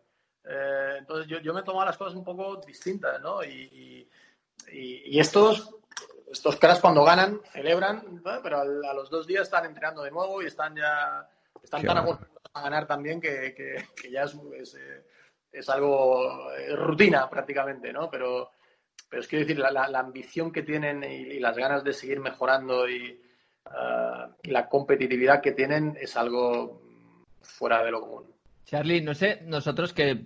[0.43, 3.43] Eh, entonces yo, yo me tomo las cosas un poco distintas, ¿no?
[3.43, 4.09] Y,
[4.71, 5.75] y- y- estos,
[6.31, 8.41] estos caras cuando ganan celebran, ¿no?
[8.41, 11.27] pero al- a, los dos días están entrenando de nuevo y están ya
[11.63, 15.05] están Qué tan acostumbrados a ganar también que, que- que ya es, es, eh,
[15.51, 18.09] es algo eh, rutina prácticamente, ¿no?
[18.09, 18.51] Pero,
[19.15, 21.93] pero es quiero decir, la, la- la ambición que tienen y, y las ganas de
[21.93, 23.17] seguir mejorando y,
[24.43, 26.81] y la competitividad que tienen es algo
[27.41, 28.23] fuera de lo común.
[28.65, 30.25] Charlie, no sé, nosotros que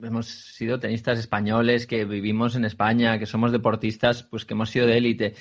[0.00, 4.86] hemos sido tenistas españoles, que vivimos en España, que somos deportistas, pues que hemos sido
[4.86, 5.34] de élite.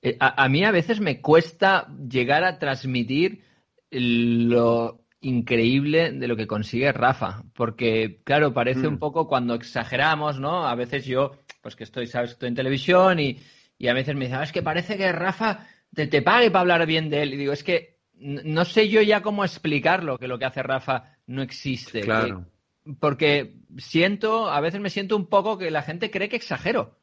[0.00, 3.42] eh, a, a mí a veces me cuesta llegar a transmitir
[3.90, 8.92] lo increíble de lo que consigue Rafa, porque claro, parece Mm.
[8.92, 10.66] un poco cuando exageramos, ¿no?
[10.66, 13.38] A veces yo, pues que estoy, sabes, estoy en televisión y,
[13.78, 16.60] y a veces me dicen, "Ah, es que parece que Rafa te, te pague para
[16.60, 17.34] hablar bien de él.
[17.34, 21.16] Y digo, es que no sé yo ya cómo explicarlo, que lo que hace Rafa
[21.26, 22.00] no existe.
[22.02, 22.44] Claro.
[22.84, 26.96] que- porque siento, a veces me siento un poco que la gente cree que exagero.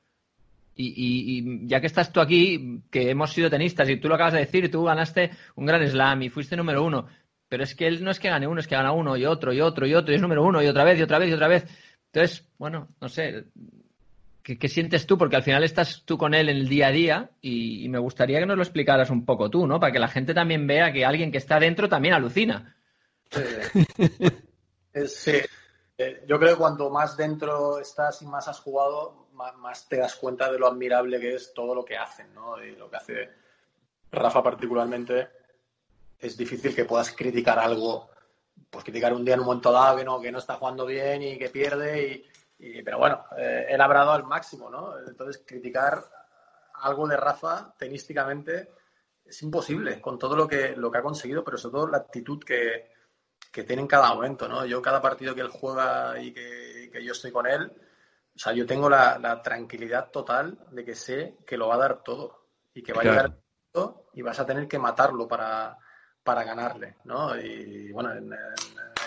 [0.75, 4.15] Y, y- y ya que estás tú aquí, que hemos sido tenistas y tú lo
[4.15, 7.07] acabas de decir, tú ganaste un gran slam y fuiste número uno.
[7.49, 9.53] Pero es que él no es que gane uno, es que gana uno y otro
[9.53, 11.33] y otro y otro y es número uno y otra vez y otra vez y
[11.33, 11.65] otra vez.
[12.11, 13.45] Entonces, bueno, no sé,
[14.47, 15.17] ¿qué, qué sientes tú?
[15.17, 17.99] Porque al final estás tú con él en el día a día y, y me
[17.99, 19.77] gustaría que nos lo explicaras un poco tú, ¿no?
[19.77, 22.77] Para que la gente también vea que alguien que está dentro también alucina.
[24.93, 25.33] Es- sí.
[25.97, 29.97] Eh, yo creo que cuanto más dentro estás y más has jugado, más, más te
[29.97, 32.63] das cuenta de lo admirable que es todo lo que hacen, ¿no?
[32.63, 33.29] Y lo que hace
[34.11, 35.27] Rafa particularmente.
[36.19, 38.09] Es difícil que puedas criticar algo,
[38.69, 41.21] pues criticar un día en un momento dado que no, que no está jugando bien
[41.21, 42.25] y que pierde, y,
[42.59, 44.97] y- pero bueno, eh, él ha al máximo, ¿no?
[45.07, 46.03] Entonces criticar
[46.75, 48.71] algo de Rafa tenísticamente
[49.25, 52.43] es imposible con todo lo que, lo que ha conseguido, pero sobre todo la actitud
[52.43, 52.91] que,
[53.51, 54.65] que tiene en cada momento, ¿no?
[54.65, 57.71] Yo cada partido que él juega y que, que yo estoy con él,
[58.35, 61.79] o sea, yo tengo la, la tranquilidad total de que sé que lo va a
[61.79, 63.19] dar todo y que va Claro.
[63.19, 63.31] a llegar
[63.73, 65.75] momento y vas a tener que matarlo para,
[66.23, 67.35] para ganarle, ¿no?
[67.39, 68.39] Y bueno, en, en-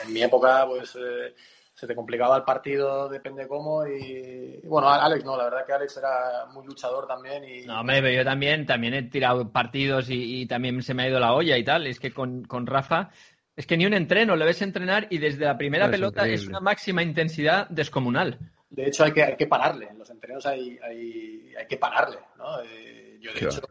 [0.04, 1.34] en mi época, pues eh,
[1.80, 3.86] se te complicaba el partido, depende cómo.
[3.86, 7.42] Y, y bueno, Alex no, la verdad que Alex era muy luchador también.
[7.42, 7.64] Y...
[7.64, 11.08] No, hombre, pero yo también, también he tirado partidos y, y también se me ha
[11.08, 11.86] ido la olla y tal.
[11.86, 13.08] Es que con, con Rafa,
[13.56, 16.46] es que ni un entreno, le ves entrenar y desde la primera es pelota es
[16.46, 18.38] una máxima intensidad descomunal.
[18.68, 19.88] De hecho, hay que, hay que pararle.
[19.88, 22.60] En los entrenos hay, hay, hay que pararle, ¿no?
[22.62, 23.62] Eh, yo, de Qué hecho,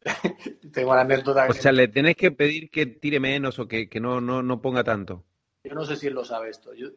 [0.72, 1.46] tengo una anécdota.
[1.46, 4.62] O sea, le tenés que pedir que tire menos o que, que no, no, no
[4.62, 5.26] ponga tanto.
[5.62, 6.72] Yo no sé si él lo sabe esto.
[6.72, 6.88] Yo,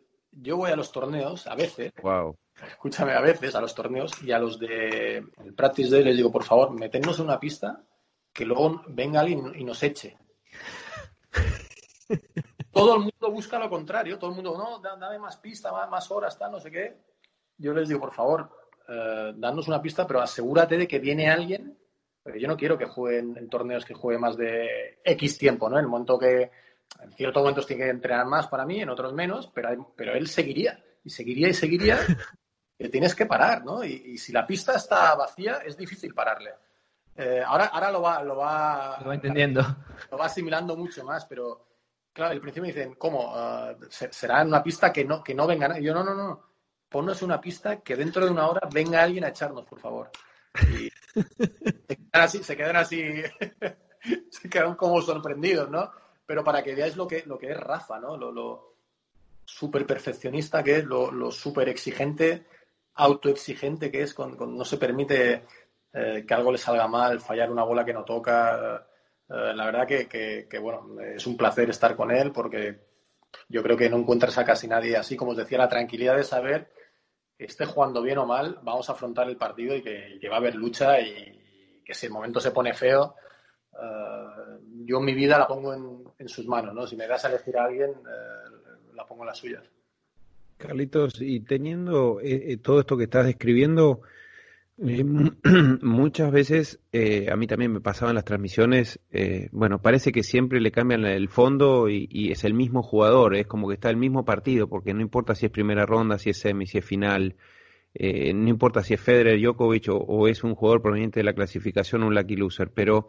[0.42, 2.36] yo voy a los torneos, a veces, Wow.
[2.68, 6.32] escúchame, a veces a los torneos y a los de el practice day les digo,
[6.32, 7.84] por favor, meternos en una pista
[8.32, 10.18] que luego venga alguien y nos eche.
[12.72, 16.10] Todo el mundo busca lo contrario, todo el mundo, no, da- dame más pista, más,
[16.10, 16.98] horas, tal, no sé qué.
[17.58, 18.50] Yo les digo, por favor,
[18.90, 21.78] eh, danos una pista, pero asegúrate de que viene alguien,
[22.24, 25.78] porque yo no quiero que jueguen en torneos que juegue más de X tiempo, ¿no?
[25.78, 26.50] En el momento que,
[27.02, 30.28] en ciertos momentos tiene que entrenar más para mí, en otros menos, pero, pero él
[30.28, 31.98] seguiría, y seguiría y seguiría,
[32.78, 33.84] que tienes que parar, ¿no?
[33.84, 36.52] Y, y si la pista está vacía, es difícil pararle.
[37.16, 39.62] Eh, ahora, ahora lo va, lo va, Lo va entendiendo.
[40.12, 41.68] lo va asimilando mucho más, pero
[42.12, 43.34] claro, al principio me dicen, ¿cómo?
[43.89, 45.84] Se- será en una pista que no, que no venga nadie.
[45.84, 46.50] Yo, no, no, no.
[46.89, 50.10] Ponnos una pista que dentro de una hora venga alguien a echarnos, por favor.
[50.72, 53.04] Y se quedan así, se quedan así,
[54.30, 55.91] se quedan como sorprendidos, ¿no?
[56.26, 58.16] Pero para que veáis lo que, lo que es Rafa, ¿no?
[58.18, 58.74] Lo, lo
[59.46, 62.46] súper perfeccionista que es, lo, lo súper exigente,
[62.96, 65.44] autoexigente que es, con, con- no se permite
[65.94, 68.88] eh, que algo le salga mal, fallar una bola que no toca.
[69.30, 72.80] Eh, la verdad que, que- bueno, es un placer estar con él porque
[73.50, 76.24] yo creo que no encuentras a casi nadie así, como os decía, la tranquilidad de
[76.24, 76.72] saber
[77.38, 80.36] que esté jugando bien o mal, vamos a afrontar el partido y que, que va
[80.36, 83.16] a haber lucha y que si el momento se pone feo,
[83.74, 86.88] eh, yo mi vida la pongo en, en sus manos, ¿no?
[86.88, 89.64] Si me das a elegir a alguien, eh, la pongo en las suyas.
[90.58, 94.02] Carlitos, y teniendo eh, eh, todo esto que estás describiendo,
[94.78, 95.04] eh,
[95.82, 96.80] muchas veces
[97.30, 99.00] a mí también me pasaba en las transmisiones,
[99.52, 103.68] bueno, parece que siempre le cambian el fondo y, es el mismo jugador, es como
[103.68, 106.66] que está el mismo partido, porque no importa si es primera ronda, si es semi,
[106.66, 107.36] si es final,
[108.00, 112.16] no importa si es Federer, Djokovic o, es un jugador proveniente de la clasificación un
[112.16, 113.08] lucky loser, pero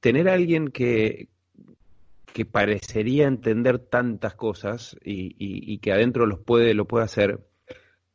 [0.00, 1.28] tener a alguien que,
[2.32, 7.40] que parecería entender tantas cosas y, y- que adentro los puede, lo puede hacer.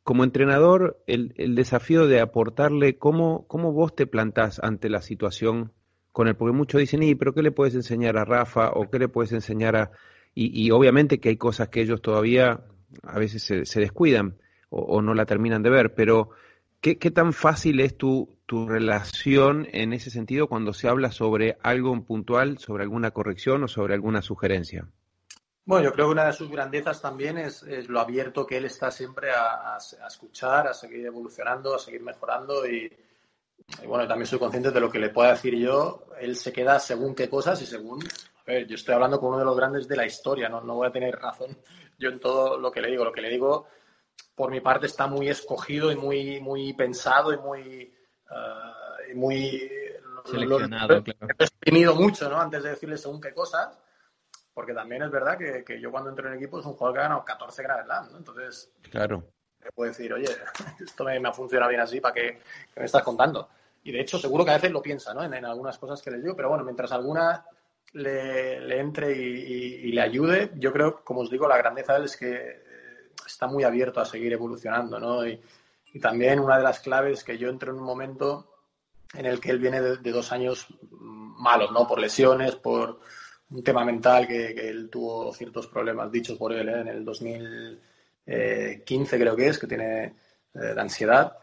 [0.02, 5.72] Como entrenador, el, el desafío de aportarle cómo, cómo vos te plantás ante la situación
[6.12, 8.70] con él, porque muchos dicen, y pero ¿qué le puedes enseñar a Rafa?
[8.70, 9.90] o qué le puedes enseñar a...
[10.34, 12.64] Y, y obviamente que hay cosas que ellos todavía
[13.02, 14.36] a veces se, descuidan
[14.68, 16.30] o no la terminan de ver, pero
[16.92, 21.98] ¿qué, tan fácil es tu, tu relación en ese sentido cuando se habla sobre algo
[22.04, 24.86] puntual, sobre alguna corrección o sobre alguna sugerencia?
[25.64, 28.90] Bueno, yo creo que una de sus grandezas también es, lo abierto que él está
[28.90, 32.92] siempre a, escuchar, a seguir evolucionando, a seguir mejorando y,
[33.82, 36.04] y bueno, también soy consciente de lo que le pueda decir yo.
[36.20, 38.00] Él se queda según qué cosas y según...
[38.46, 40.74] A ver, yo estoy hablando con uno de los grandes de la historia, no, no
[40.74, 41.56] voy a tener razón
[41.98, 43.02] yo en todo lo que le digo.
[43.02, 43.68] Lo que le digo,
[44.34, 47.94] por mi parte, está muy escogido y muy, muy pensado y muy...
[48.30, 48.72] ah,
[49.10, 49.70] y muy
[50.24, 51.26] Seleccionado, lo- lo- claro.
[51.38, 52.40] He exprimido mucho, ¿no?
[52.40, 53.78] Antes de decirle según qué cosas
[54.54, 57.00] porque también es verdad que, que yo cuando entro en equipo es un jugador que
[57.00, 58.18] ha ganado 14 Grand Slam, ¿no?
[58.18, 59.24] Entonces, Claro.
[59.62, 60.28] me puedo decir, oye,
[60.80, 62.38] esto me, me ha funcionado bien así, ¿para qué,
[62.72, 63.48] qué me estás contando?
[63.82, 65.22] Y de hecho, seguro que a veces lo piensa, ¿no?
[65.24, 67.44] En, en algunas cosas que les digo, pero bueno, mientras alguna
[67.92, 71.92] le, le entre y, y- y le ayude, yo creo, como os digo, la grandeza
[71.94, 72.64] de él es que
[73.26, 75.26] está muy abierto a seguir evolucionando, ¿no?
[75.26, 75.40] Y,
[75.92, 78.50] y también una de las claves que yo entro en un momento
[79.14, 81.86] en el que él viene de, de dos años malos, ¿no?
[81.86, 83.00] Por lesiones, por
[83.50, 86.80] un tema mental que, que él tuvo ciertos problemas dichos por él ¿eh?
[86.80, 90.14] en el 2015 creo que es, que tiene eh,
[90.52, 91.36] de ansiedad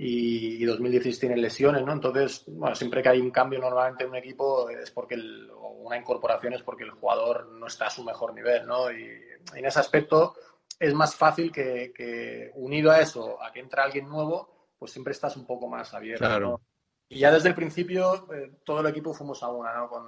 [0.00, 1.92] y 2016 tiene lesiones, ¿no?
[1.92, 5.70] Entonces, bueno, siempre que hay un cambio normalmente en un equipo es porque el, o
[5.70, 8.92] una incorporación es porque el jugador no está a su mejor nivel, ¿no?
[8.92, 9.20] Y
[9.56, 10.36] en ese aspecto
[10.78, 15.12] es más fácil que, que unido a eso, a que entra alguien nuevo, pues siempre
[15.12, 16.50] estás un poco más abierto, Claro.
[16.50, 16.60] ¿no?
[17.08, 19.88] Y ya desde el principio eh, todo el equipo fuimos a una, ¿no?
[19.88, 20.06] Con,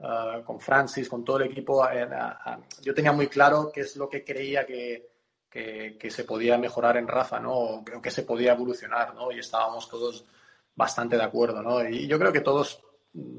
[0.00, 1.82] ah, con Francis, con todo el equipo.
[1.84, 5.10] a- a- yo tenía muy claro qué es lo que creía que,
[5.50, 7.52] que, que se podía mejorar en Rafa, ¿no?
[7.52, 9.32] O que se podía evolucionar, ¿no?
[9.32, 10.24] Y estábamos todos
[10.76, 11.86] bastante de acuerdo, ¿no?
[11.86, 12.80] Y yo creo que todos,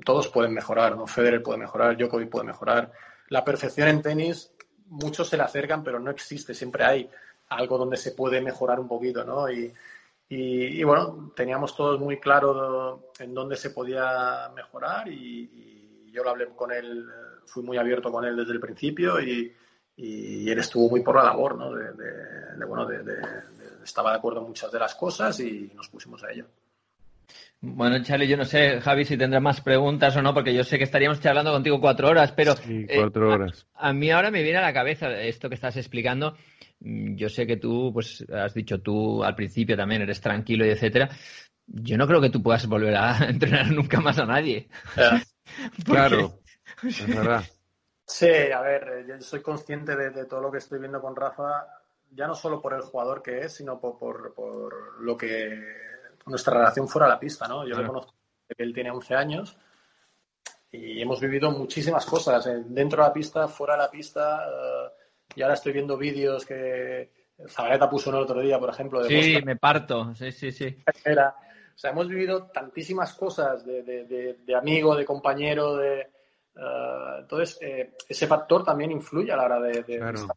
[0.05, 1.07] todos pueden mejorar, ¿no?
[1.07, 2.91] Federer puede mejorar, Djokovic puede mejorar.
[3.29, 4.53] La perfección en tenis,
[4.91, 6.53] muchos se le acercan, pero no existe.
[6.53, 7.09] Siempre hay
[7.49, 9.49] algo donde se puede mejorar un poquito, ¿no?
[9.49, 16.47] Y, bueno, teníamos todos muy claro en dónde se podía mejorar y, yo lo hablé
[16.47, 17.07] con él,
[17.45, 19.55] fui muy abierto con él desde el principio y,
[19.97, 21.73] él estuvo muy por la labor, ¿no?
[21.73, 22.87] De, bueno,
[23.83, 26.45] estaba de acuerdo en muchas de las cosas y nos pusimos a ello.
[27.63, 30.79] Bueno, Charlie, yo no sé, Javi, si tendrás más preguntas o no, porque yo sé
[30.79, 33.67] que estaríamos charlando contigo cuatro horas, pero Sí, eh, cuatro horas.
[33.75, 36.35] A, a mí ahora me viene a la cabeza esto que estás explicando.
[36.79, 40.69] Mm, Yo sé que tú, pues, has dicho tú al principio también eres tranquilo y
[40.69, 41.09] etcétera.
[41.67, 44.67] Yo no creo que tú puedas volver a entrenar nunca más a nadie.
[45.85, 46.39] Claro,
[46.83, 47.43] es verdad.
[48.07, 51.15] Sí, a ver, eh, yo soy consciente de, de todo lo que estoy viendo con
[51.15, 51.65] Rafa,
[52.11, 55.59] ya no solo por el jugador que es, sino por, por- por lo que
[56.25, 57.63] nuestra relación fuera de la pista, ¿no?
[57.63, 57.87] Yo le Claro.
[57.89, 58.13] conozco
[58.47, 59.57] desde que él tiene 11 años
[60.71, 64.89] y hemos vivido muchísimas cosas, eh, dentro de la pista, fuera de la pista, eh,
[65.35, 67.11] y ahora estoy viendo vídeos que
[67.47, 70.13] Zabaleta puso en el otro día, por ejemplo, de Sí, me parto.
[70.15, 70.77] Sí, sí, sí.
[71.03, 71.35] Era-
[71.73, 76.01] o sea, hemos vivido tantísimas cosas de, de- de- de amigo, de compañero, de...
[76.01, 80.27] eh, entonces, eh, ese factor también influye a la hora de, de- Claro.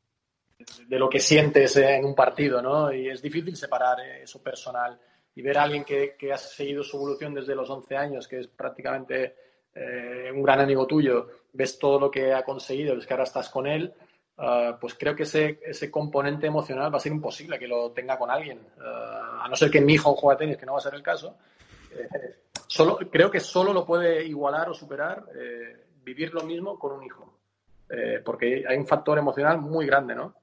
[0.87, 2.91] de lo que sientes en un partido, ¿no?
[2.93, 4.99] Y es difícil separar eso personal
[5.37, 8.41] y ver a alguien que, que ha seguido su evolución desde los 11 años, que
[8.41, 9.35] es prácticamente
[9.75, 13.49] eh, un gran amigo tuyo, ves todo lo que ha conseguido, ves que ahora estás
[13.49, 13.93] con él,
[14.39, 18.17] ah, pues creo que ese, ese componente emocional va a ser imposible que lo tenga
[18.17, 18.61] con alguien.
[18.81, 20.95] Ah, a no ser que mi hijo juegue a tenis, que no va a ser
[20.95, 21.37] el caso.
[21.91, 22.37] Eh,
[22.69, 27.03] solo, creo que solo lo puede igualar o superar eh, vivir lo mismo con un
[27.03, 27.31] hijo.
[28.25, 30.35] Porque hay un factor emocional muy grande, ¿no?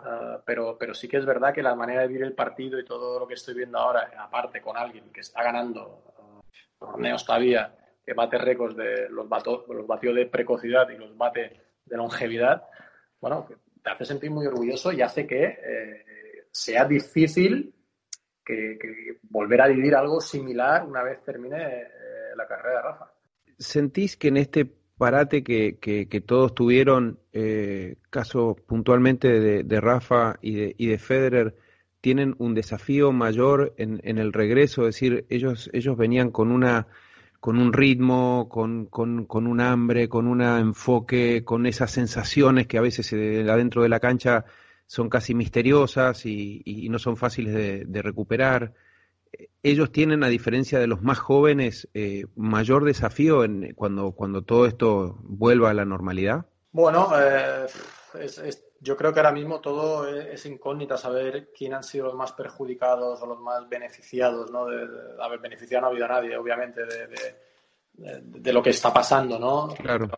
[0.00, 2.84] Ah, pero, pero sí que es verdad que la manera de vivir el partido y
[2.84, 6.40] todo lo que estoy viendo ahora, aparte con alguien que está ganando ah,
[6.78, 7.74] torneos todavía,
[8.04, 12.62] que bate récords de los, bato- los batió de precocidad y los bate de longevidad,
[13.20, 13.48] bueno,
[13.82, 16.04] te hace sentir muy orgulloso y hace que eh,
[16.50, 17.74] sea difícil
[18.44, 21.88] que, que volver a vivir algo similar una vez termine eh,
[22.36, 23.12] la carrera de Rafa.
[23.58, 30.54] ¿Sentís que en este parate que, que, todos tuvieron, eh, caso puntualmente de, Rafa y
[30.54, 31.56] de, y de Federer,
[32.00, 34.82] tienen un desafío mayor en, el regreso?
[34.82, 36.88] Es decir, ellos, ellos venían con una
[37.40, 42.80] con un ritmo, con, con, un hambre, con un enfoque, con esas sensaciones que a
[42.80, 44.44] veces adentro de la cancha
[44.86, 48.74] son casi misteriosas y, no son fáciles de recuperar
[49.62, 54.66] ellos tienen, a diferencia de los más jóvenes, eh, mayor desafío en, cuando, cuando todo
[54.66, 56.46] esto vuelva a la normalidad?
[56.72, 57.66] Bueno, eh,
[58.20, 62.06] es, es, yo creo que ahora mismo todo es, es, incógnita saber quién han sido
[62.06, 64.66] los más perjudicados o los más beneficiados, ¿no?
[64.66, 68.62] De, de, a ver, beneficiado no ha habido a nadie, obviamente, de, de, de, lo
[68.62, 69.74] que está pasando, ¿no?
[69.74, 70.08] Claro.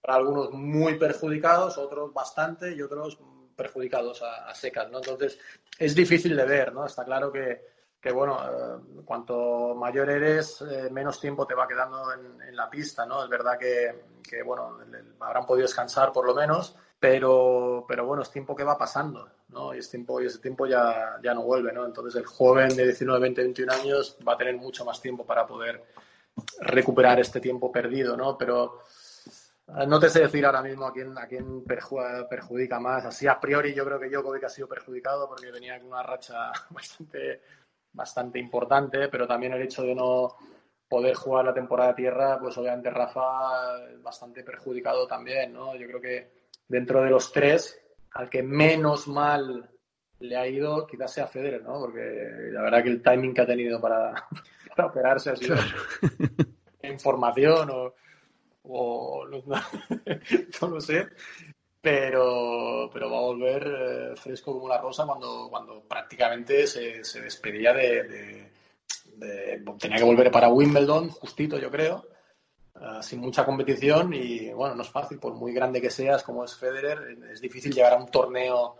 [0.00, 3.18] Para algunos muy perjudicados, otros bastante y otros
[3.54, 4.98] perjudicados a, a secas, ¿no?
[4.98, 5.38] Entonces,
[5.78, 6.86] es difícil de ver, ¿no?
[6.86, 12.12] Está claro que que bueno, eh, cuanto mayor eres, eh, menos tiempo te va quedando
[12.12, 13.22] en, la pista, ¿no?
[13.22, 18.04] Es verdad que, que bueno, el, el, habrán podido descansar por lo menos, pero, pero
[18.06, 19.74] bueno, es tiempo que va pasando, ¿no?
[19.74, 21.84] Y, es tiempo, y ese tiempo ya, ya no vuelve, ¿no?
[21.84, 25.46] Entonces el joven de 19, 20, 21 años va a tener mucho más tiempo para
[25.46, 25.84] poder
[26.60, 28.36] recuperar este tiempo perdido, ¿no?
[28.36, 28.80] Pero
[29.68, 33.04] eh, no te sé decir ahora mismo a quién, a quién perjudica más.
[33.04, 36.50] Así a priori yo creo que Djokovic ha sido perjudicado porque venía con una racha
[36.70, 37.42] bastante
[37.92, 40.36] bastante importante, pero también el hecho de no
[40.88, 45.76] poder jugar la temporada de tierra, pues obviamente Rafa bastante perjudicado también, ¿no?
[45.76, 46.30] Yo creo que
[46.66, 47.80] dentro de los tres,
[48.12, 49.68] al que menos mal
[50.20, 51.78] le ha ido, quizás sea Federer, ¿no?
[51.80, 52.00] Porque
[52.50, 54.14] la verdad que el timing que ha tenido para,
[54.76, 55.56] para operarse ha sido
[56.82, 57.94] información o,
[58.62, 59.42] o no,
[60.60, 61.06] no, lo sé,
[61.80, 67.20] pero, pero va a volver eh, fresco como la rosa cuando, cuando prácticamente se, se
[67.20, 72.06] despedía de, de, Tenía que volver para Wimbledon, justito yo creo,
[72.76, 76.44] uh, sin mucha competición y bueno, no es fácil, por muy grande que seas como
[76.44, 78.76] es Federer, es difícil llegar a un torneo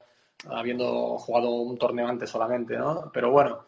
[0.46, 3.10] habiendo jugado un torneo antes solamente, ¿no?
[3.12, 3.64] Pero bueno,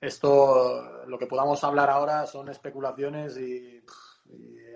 [0.00, 3.82] esto, lo que podamos hablar ahora son especulaciones y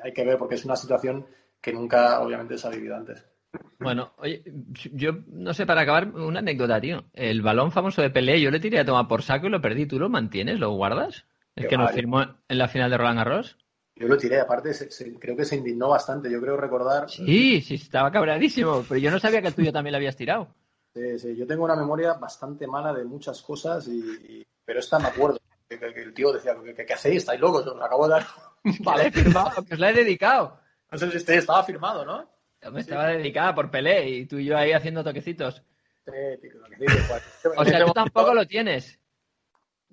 [0.03, 1.27] hay que ver porque es una situación
[1.61, 3.25] que nunca obviamente se ha vivido antes.
[3.79, 4.43] Bueno, oye,
[4.93, 7.05] yo no sé, para acabar, una anécdota, tío.
[7.13, 9.87] El balón famoso de Pelé, yo le tiré a tomar por saco y lo perdí.
[9.87, 10.59] ¿Tú lo mantienes?
[10.59, 11.25] ¿Lo guardas?
[11.55, 13.57] ¿Es que nos firmó en la final de Roland Garros?
[13.97, 16.31] Yo lo tiré, aparte se, se, creo que se indignó bastante.
[16.31, 17.11] Yo creo recordar.
[17.11, 20.55] Sí, sí, estaba cabradísimo, pero yo no sabía que el tuyo también lo habías tirado.
[20.95, 24.47] Sí, sí, yo tengo una memoria bastante mala de muchas cosas, y, y...
[24.65, 25.39] pero esta me acuerdo.
[25.69, 27.19] Que, que, que el tío decía, ¿qué, qué hacéis?
[27.19, 27.67] ¿Estáis locos?
[27.67, 28.27] Os acabo de dar.
[28.81, 30.61] vale, firmado, que os la he dedicado.
[30.91, 32.38] No sé si este estaba firmado, ¿no?
[32.61, 35.63] Estaba dedicada por Pelé y tú y yo ahí haciendo toquecitos.
[36.05, 37.23] Sí, toquecitos
[37.57, 38.99] o sea, tú tampoco lo tienes.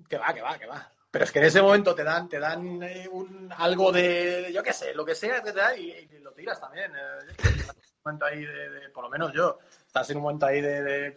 [0.08, 0.92] Que va, que va, que va.
[1.10, 4.62] Pero es que en ese momento te dan, te dan eh, un, algo de, yo
[4.62, 6.92] qué sé, lo que sea, te da y, y, lo tiras también.
[6.94, 7.62] Eh,
[8.04, 11.16] momento ahí de, de- por lo menos yo, estás en un momento ahí de, de,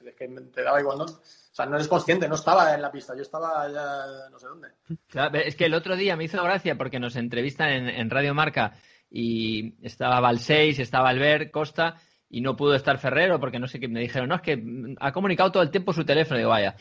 [0.00, 1.04] de que te daba igual, ¿no?
[1.04, 4.46] O sea, no eres consciente, no estaba en la pista, yo estaba ya no sé
[4.46, 4.68] dónde.
[5.08, 8.34] Claro, Es que el otro día me hizo gracia porque nos entrevistan en, en Radio
[8.34, 8.74] Marca
[9.14, 11.96] y estaba Balseis, estaba Albert Costa
[12.30, 13.86] y no pudo estar Ferrero porque no sé qué.
[13.88, 14.62] Me dijeron, no, es que
[14.98, 16.38] ha comunicado todo el tiempo su teléfono.
[16.38, 16.74] Digo, vaya.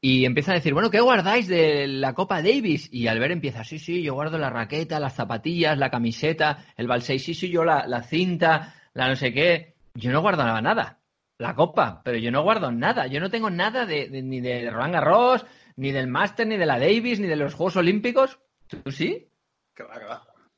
[0.00, 2.88] Y empiezan a decir, bueno, ¿qué guardáis de la Copa Davis?
[2.92, 7.22] Y Albert empieza, sí, sí, yo guardo la raqueta, las zapatillas, la camiseta, el Balseis,
[7.22, 9.74] sí, sí, yo la, la cinta, la no sé qué.
[9.94, 10.98] Yo no guardo nada.
[11.38, 13.06] La Copa, pero yo no guardo nada.
[13.06, 15.46] Yo no tengo nada de, de- ni de Roland Garros,
[15.76, 18.40] ni del Master, ni de la Davis, ni de los Juegos Olímpicos.
[18.66, 19.28] ¿Tú sí?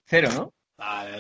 [0.06, 0.52] Cero, ¿no?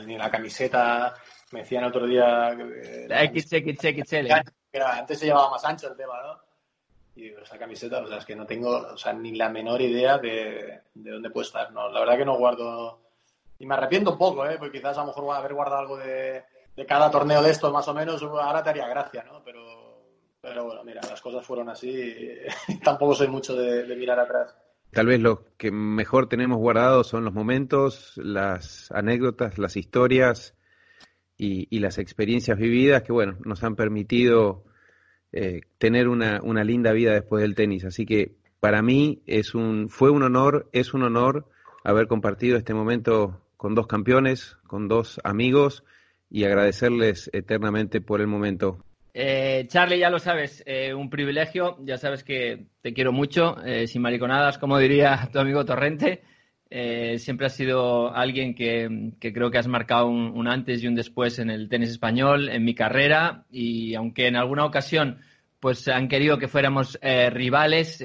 [0.06, 1.14] Ni la camiseta,
[1.52, 4.26] me decían otro día que, La XXXL.
[4.72, 6.40] era- antes se llevaba más ancho el tema, ¿no?
[7.16, 9.80] Y digo, esa camiseta, o sea, es que no tengo, o sea, ni la menor
[9.80, 11.88] idea de, de dónde puede estar, ¿no?
[11.90, 13.00] La verdad que no guardo,
[13.60, 14.56] y me arrepiento un poco, ¿eh?
[14.58, 16.42] Porque quizás a lo mejor haber guardado algo de,
[16.74, 19.44] de cada torneo de estos, más o menos, ahora te haría gracia, ¿no?
[19.44, 19.62] Pero,
[20.40, 21.88] pero bueno, mira, las cosas fueron así
[22.68, 24.56] y tampoco soy mucho de, de mirar atrás.
[24.94, 30.54] Tal vez lo que mejor tenemos guardado son los momentos, las anécdotas, las historias
[31.36, 34.64] y, las experiencias vividas que, bueno, nos han permitido
[35.32, 37.84] eh, tener una, una linda vida después del tenis.
[37.84, 41.50] Así que para mí es un, fue un honor, es un honor
[41.82, 45.82] haber compartido este momento con dos campeones, con dos amigos
[46.30, 48.84] y agradecerles eternamente por el momento.
[49.16, 51.78] Eh, Charlie, ya lo sabes, eh, un privilegio.
[51.84, 56.22] Ya sabes que te quiero mucho, eh, sin mariconadas, como diría tu amigo Torrente.
[56.68, 61.38] Eh, siempre has sido alguien que, creo que has marcado un, antes y un después
[61.38, 65.20] en el tenis español, en mi carrera, y aunque en alguna ocasión
[65.60, 66.98] pues han querido que fuéramos
[67.30, 67.98] rivales,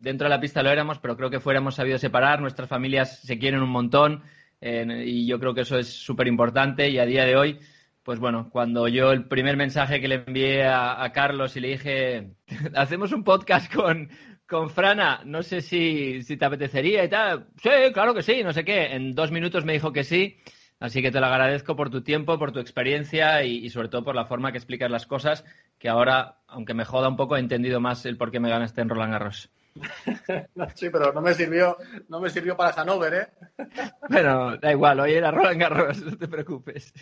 [0.00, 3.38] dentro de la pista lo éramos, pero creo que fuéramos sabido separar, nuestras familias se
[3.38, 4.22] quieren un montón
[4.60, 7.60] y yo creo que eso es súper importante y a día de hoy
[8.04, 11.68] pues bueno, cuando yo el primer mensaje que le envié a, a Carlos y le
[11.68, 12.30] dije,
[12.74, 14.10] hacemos un podcast con,
[14.46, 17.48] con Frana, no sé si, si te apetecería y tal.
[17.62, 18.94] Sí, claro que sí, no sé qué.
[18.94, 20.36] En dos minutos me dijo que sí.
[20.80, 24.04] Así que te lo agradezco por tu tiempo, por tu experiencia y, y sobre todo
[24.04, 25.44] por la forma que explicas las cosas,
[25.78, 28.82] que ahora, aunque me joda un poco, he entendido más el por qué me ganaste
[28.82, 29.50] en Roland Garros.
[30.74, 31.76] Sí, pero no me sirvió,
[32.08, 33.28] no me sirvió para Hanover, ¿eh?
[34.08, 36.92] Bueno, da igual, hoy era Roland Garros, no te preocupes.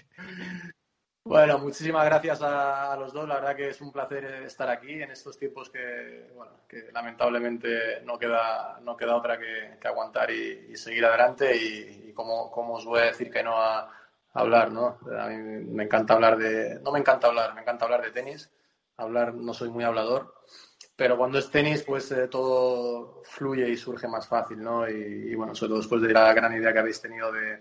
[1.25, 3.29] Bueno, muchísimas gracias a, los dos.
[3.29, 8.01] La verdad que es un placer estar aquí en estos tiempos que, bueno, que lamentablemente
[8.03, 11.57] no queda, no queda otra que, que aguantar y, y seguir adelante.
[11.57, 13.89] Y, y cómo os voy a decir que no a,
[14.35, 14.99] a hablar, ¿no?
[15.19, 18.51] A mí me encanta hablar de, no me encanta hablar, me encanta hablar de tenis.
[18.97, 20.35] Hablar no soy muy hablador,
[20.97, 24.89] pero cuando es tenis, pues eh, todo fluye y surge más fácil, ¿no?
[24.89, 27.59] Y, y, bueno, sobre todo después de la gran idea que habéis tenido de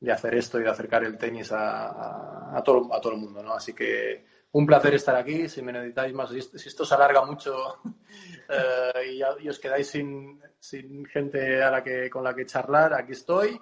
[0.00, 3.42] de hacer esto y de acercar el tenis a, a, todo, a todo el mundo,
[3.42, 3.54] ¿no?
[3.54, 5.48] Así que un placer estar aquí.
[5.48, 7.78] Si me necesitáis más, si esto, se alarga mucho
[8.48, 12.94] eh, y, y, os quedáis sin, sin, gente a la que, con la que charlar,
[12.94, 13.60] aquí estoy.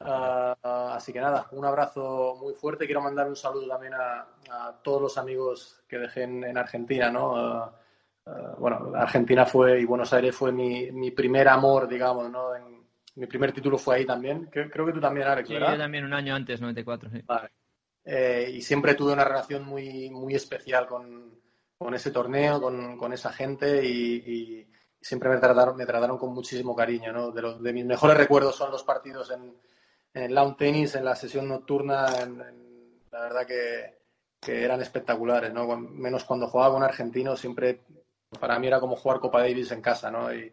[0.00, 2.84] Uh, así que nada, un abrazo muy fuerte.
[2.84, 7.10] Quiero mandar un saludo también a, a todos los amigos que dejé en, en Argentina,
[7.10, 7.32] ¿no?
[7.32, 12.54] Uh, uh, bueno, Argentina fue y Buenos Aires fue mi, mi primer amor, digamos, ¿no?
[12.54, 12.73] En,
[13.16, 14.46] mi primer título fue ahí también.
[14.46, 15.72] Creo, creo que tú también, Alex, sí, ¿verdad?
[15.72, 17.22] yo también un año antes, 94, sí.
[17.24, 17.50] Vale.
[18.04, 21.40] Eh, y siempre tuve una relación muy, muy especial con,
[21.78, 26.32] con ese torneo, con, con esa gente y, y, siempre me trataron, me trataron con
[26.32, 27.12] muchísimo cariño.
[27.12, 27.30] ¿no?
[27.30, 29.54] De, los, de mis mejores recuerdos son los partidos en,
[30.14, 33.98] en el lawn tennis, en la sesión nocturna, en, en, la verdad que,
[34.40, 35.52] que, eran espectaculares.
[35.52, 35.76] ¿no?
[35.76, 37.82] Menos cuando jugaba con argentinos, siempre
[38.40, 40.10] para mí era como jugar Copa Davis en casa.
[40.10, 40.34] ¿no?
[40.34, 40.50] Y,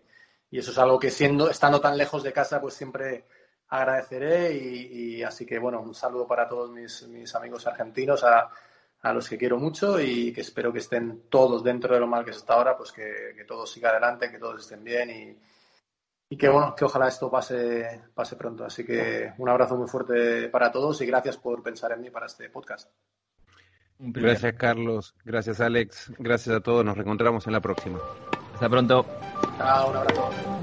[0.52, 3.26] y eso es algo que siendo estando tan lejos de casa pues siempre
[3.70, 8.50] agradeceré y, y así que bueno un saludo para todos mis, mis amigos argentinos a,
[9.02, 12.26] a, los que quiero mucho y que espero que estén todos dentro de lo mal
[12.26, 15.38] que se está ahora pues que, que todo siga adelante que todos estén bien y,
[16.32, 18.64] y que bueno que ojalá esto pase pase pronto.
[18.64, 22.28] Así que un abrazo muy fuerte para todos y gracias por pensar en mí para
[22.28, 22.90] este podcast.
[24.00, 25.14] Gracias Carlos.
[25.26, 26.14] Gracias Alex.
[26.18, 26.86] Gracias a todos.
[26.86, 28.00] Nos reencontramos en la próxima
[28.62, 29.06] hasta pronto
[29.58, 30.61] Chao, un abrazo.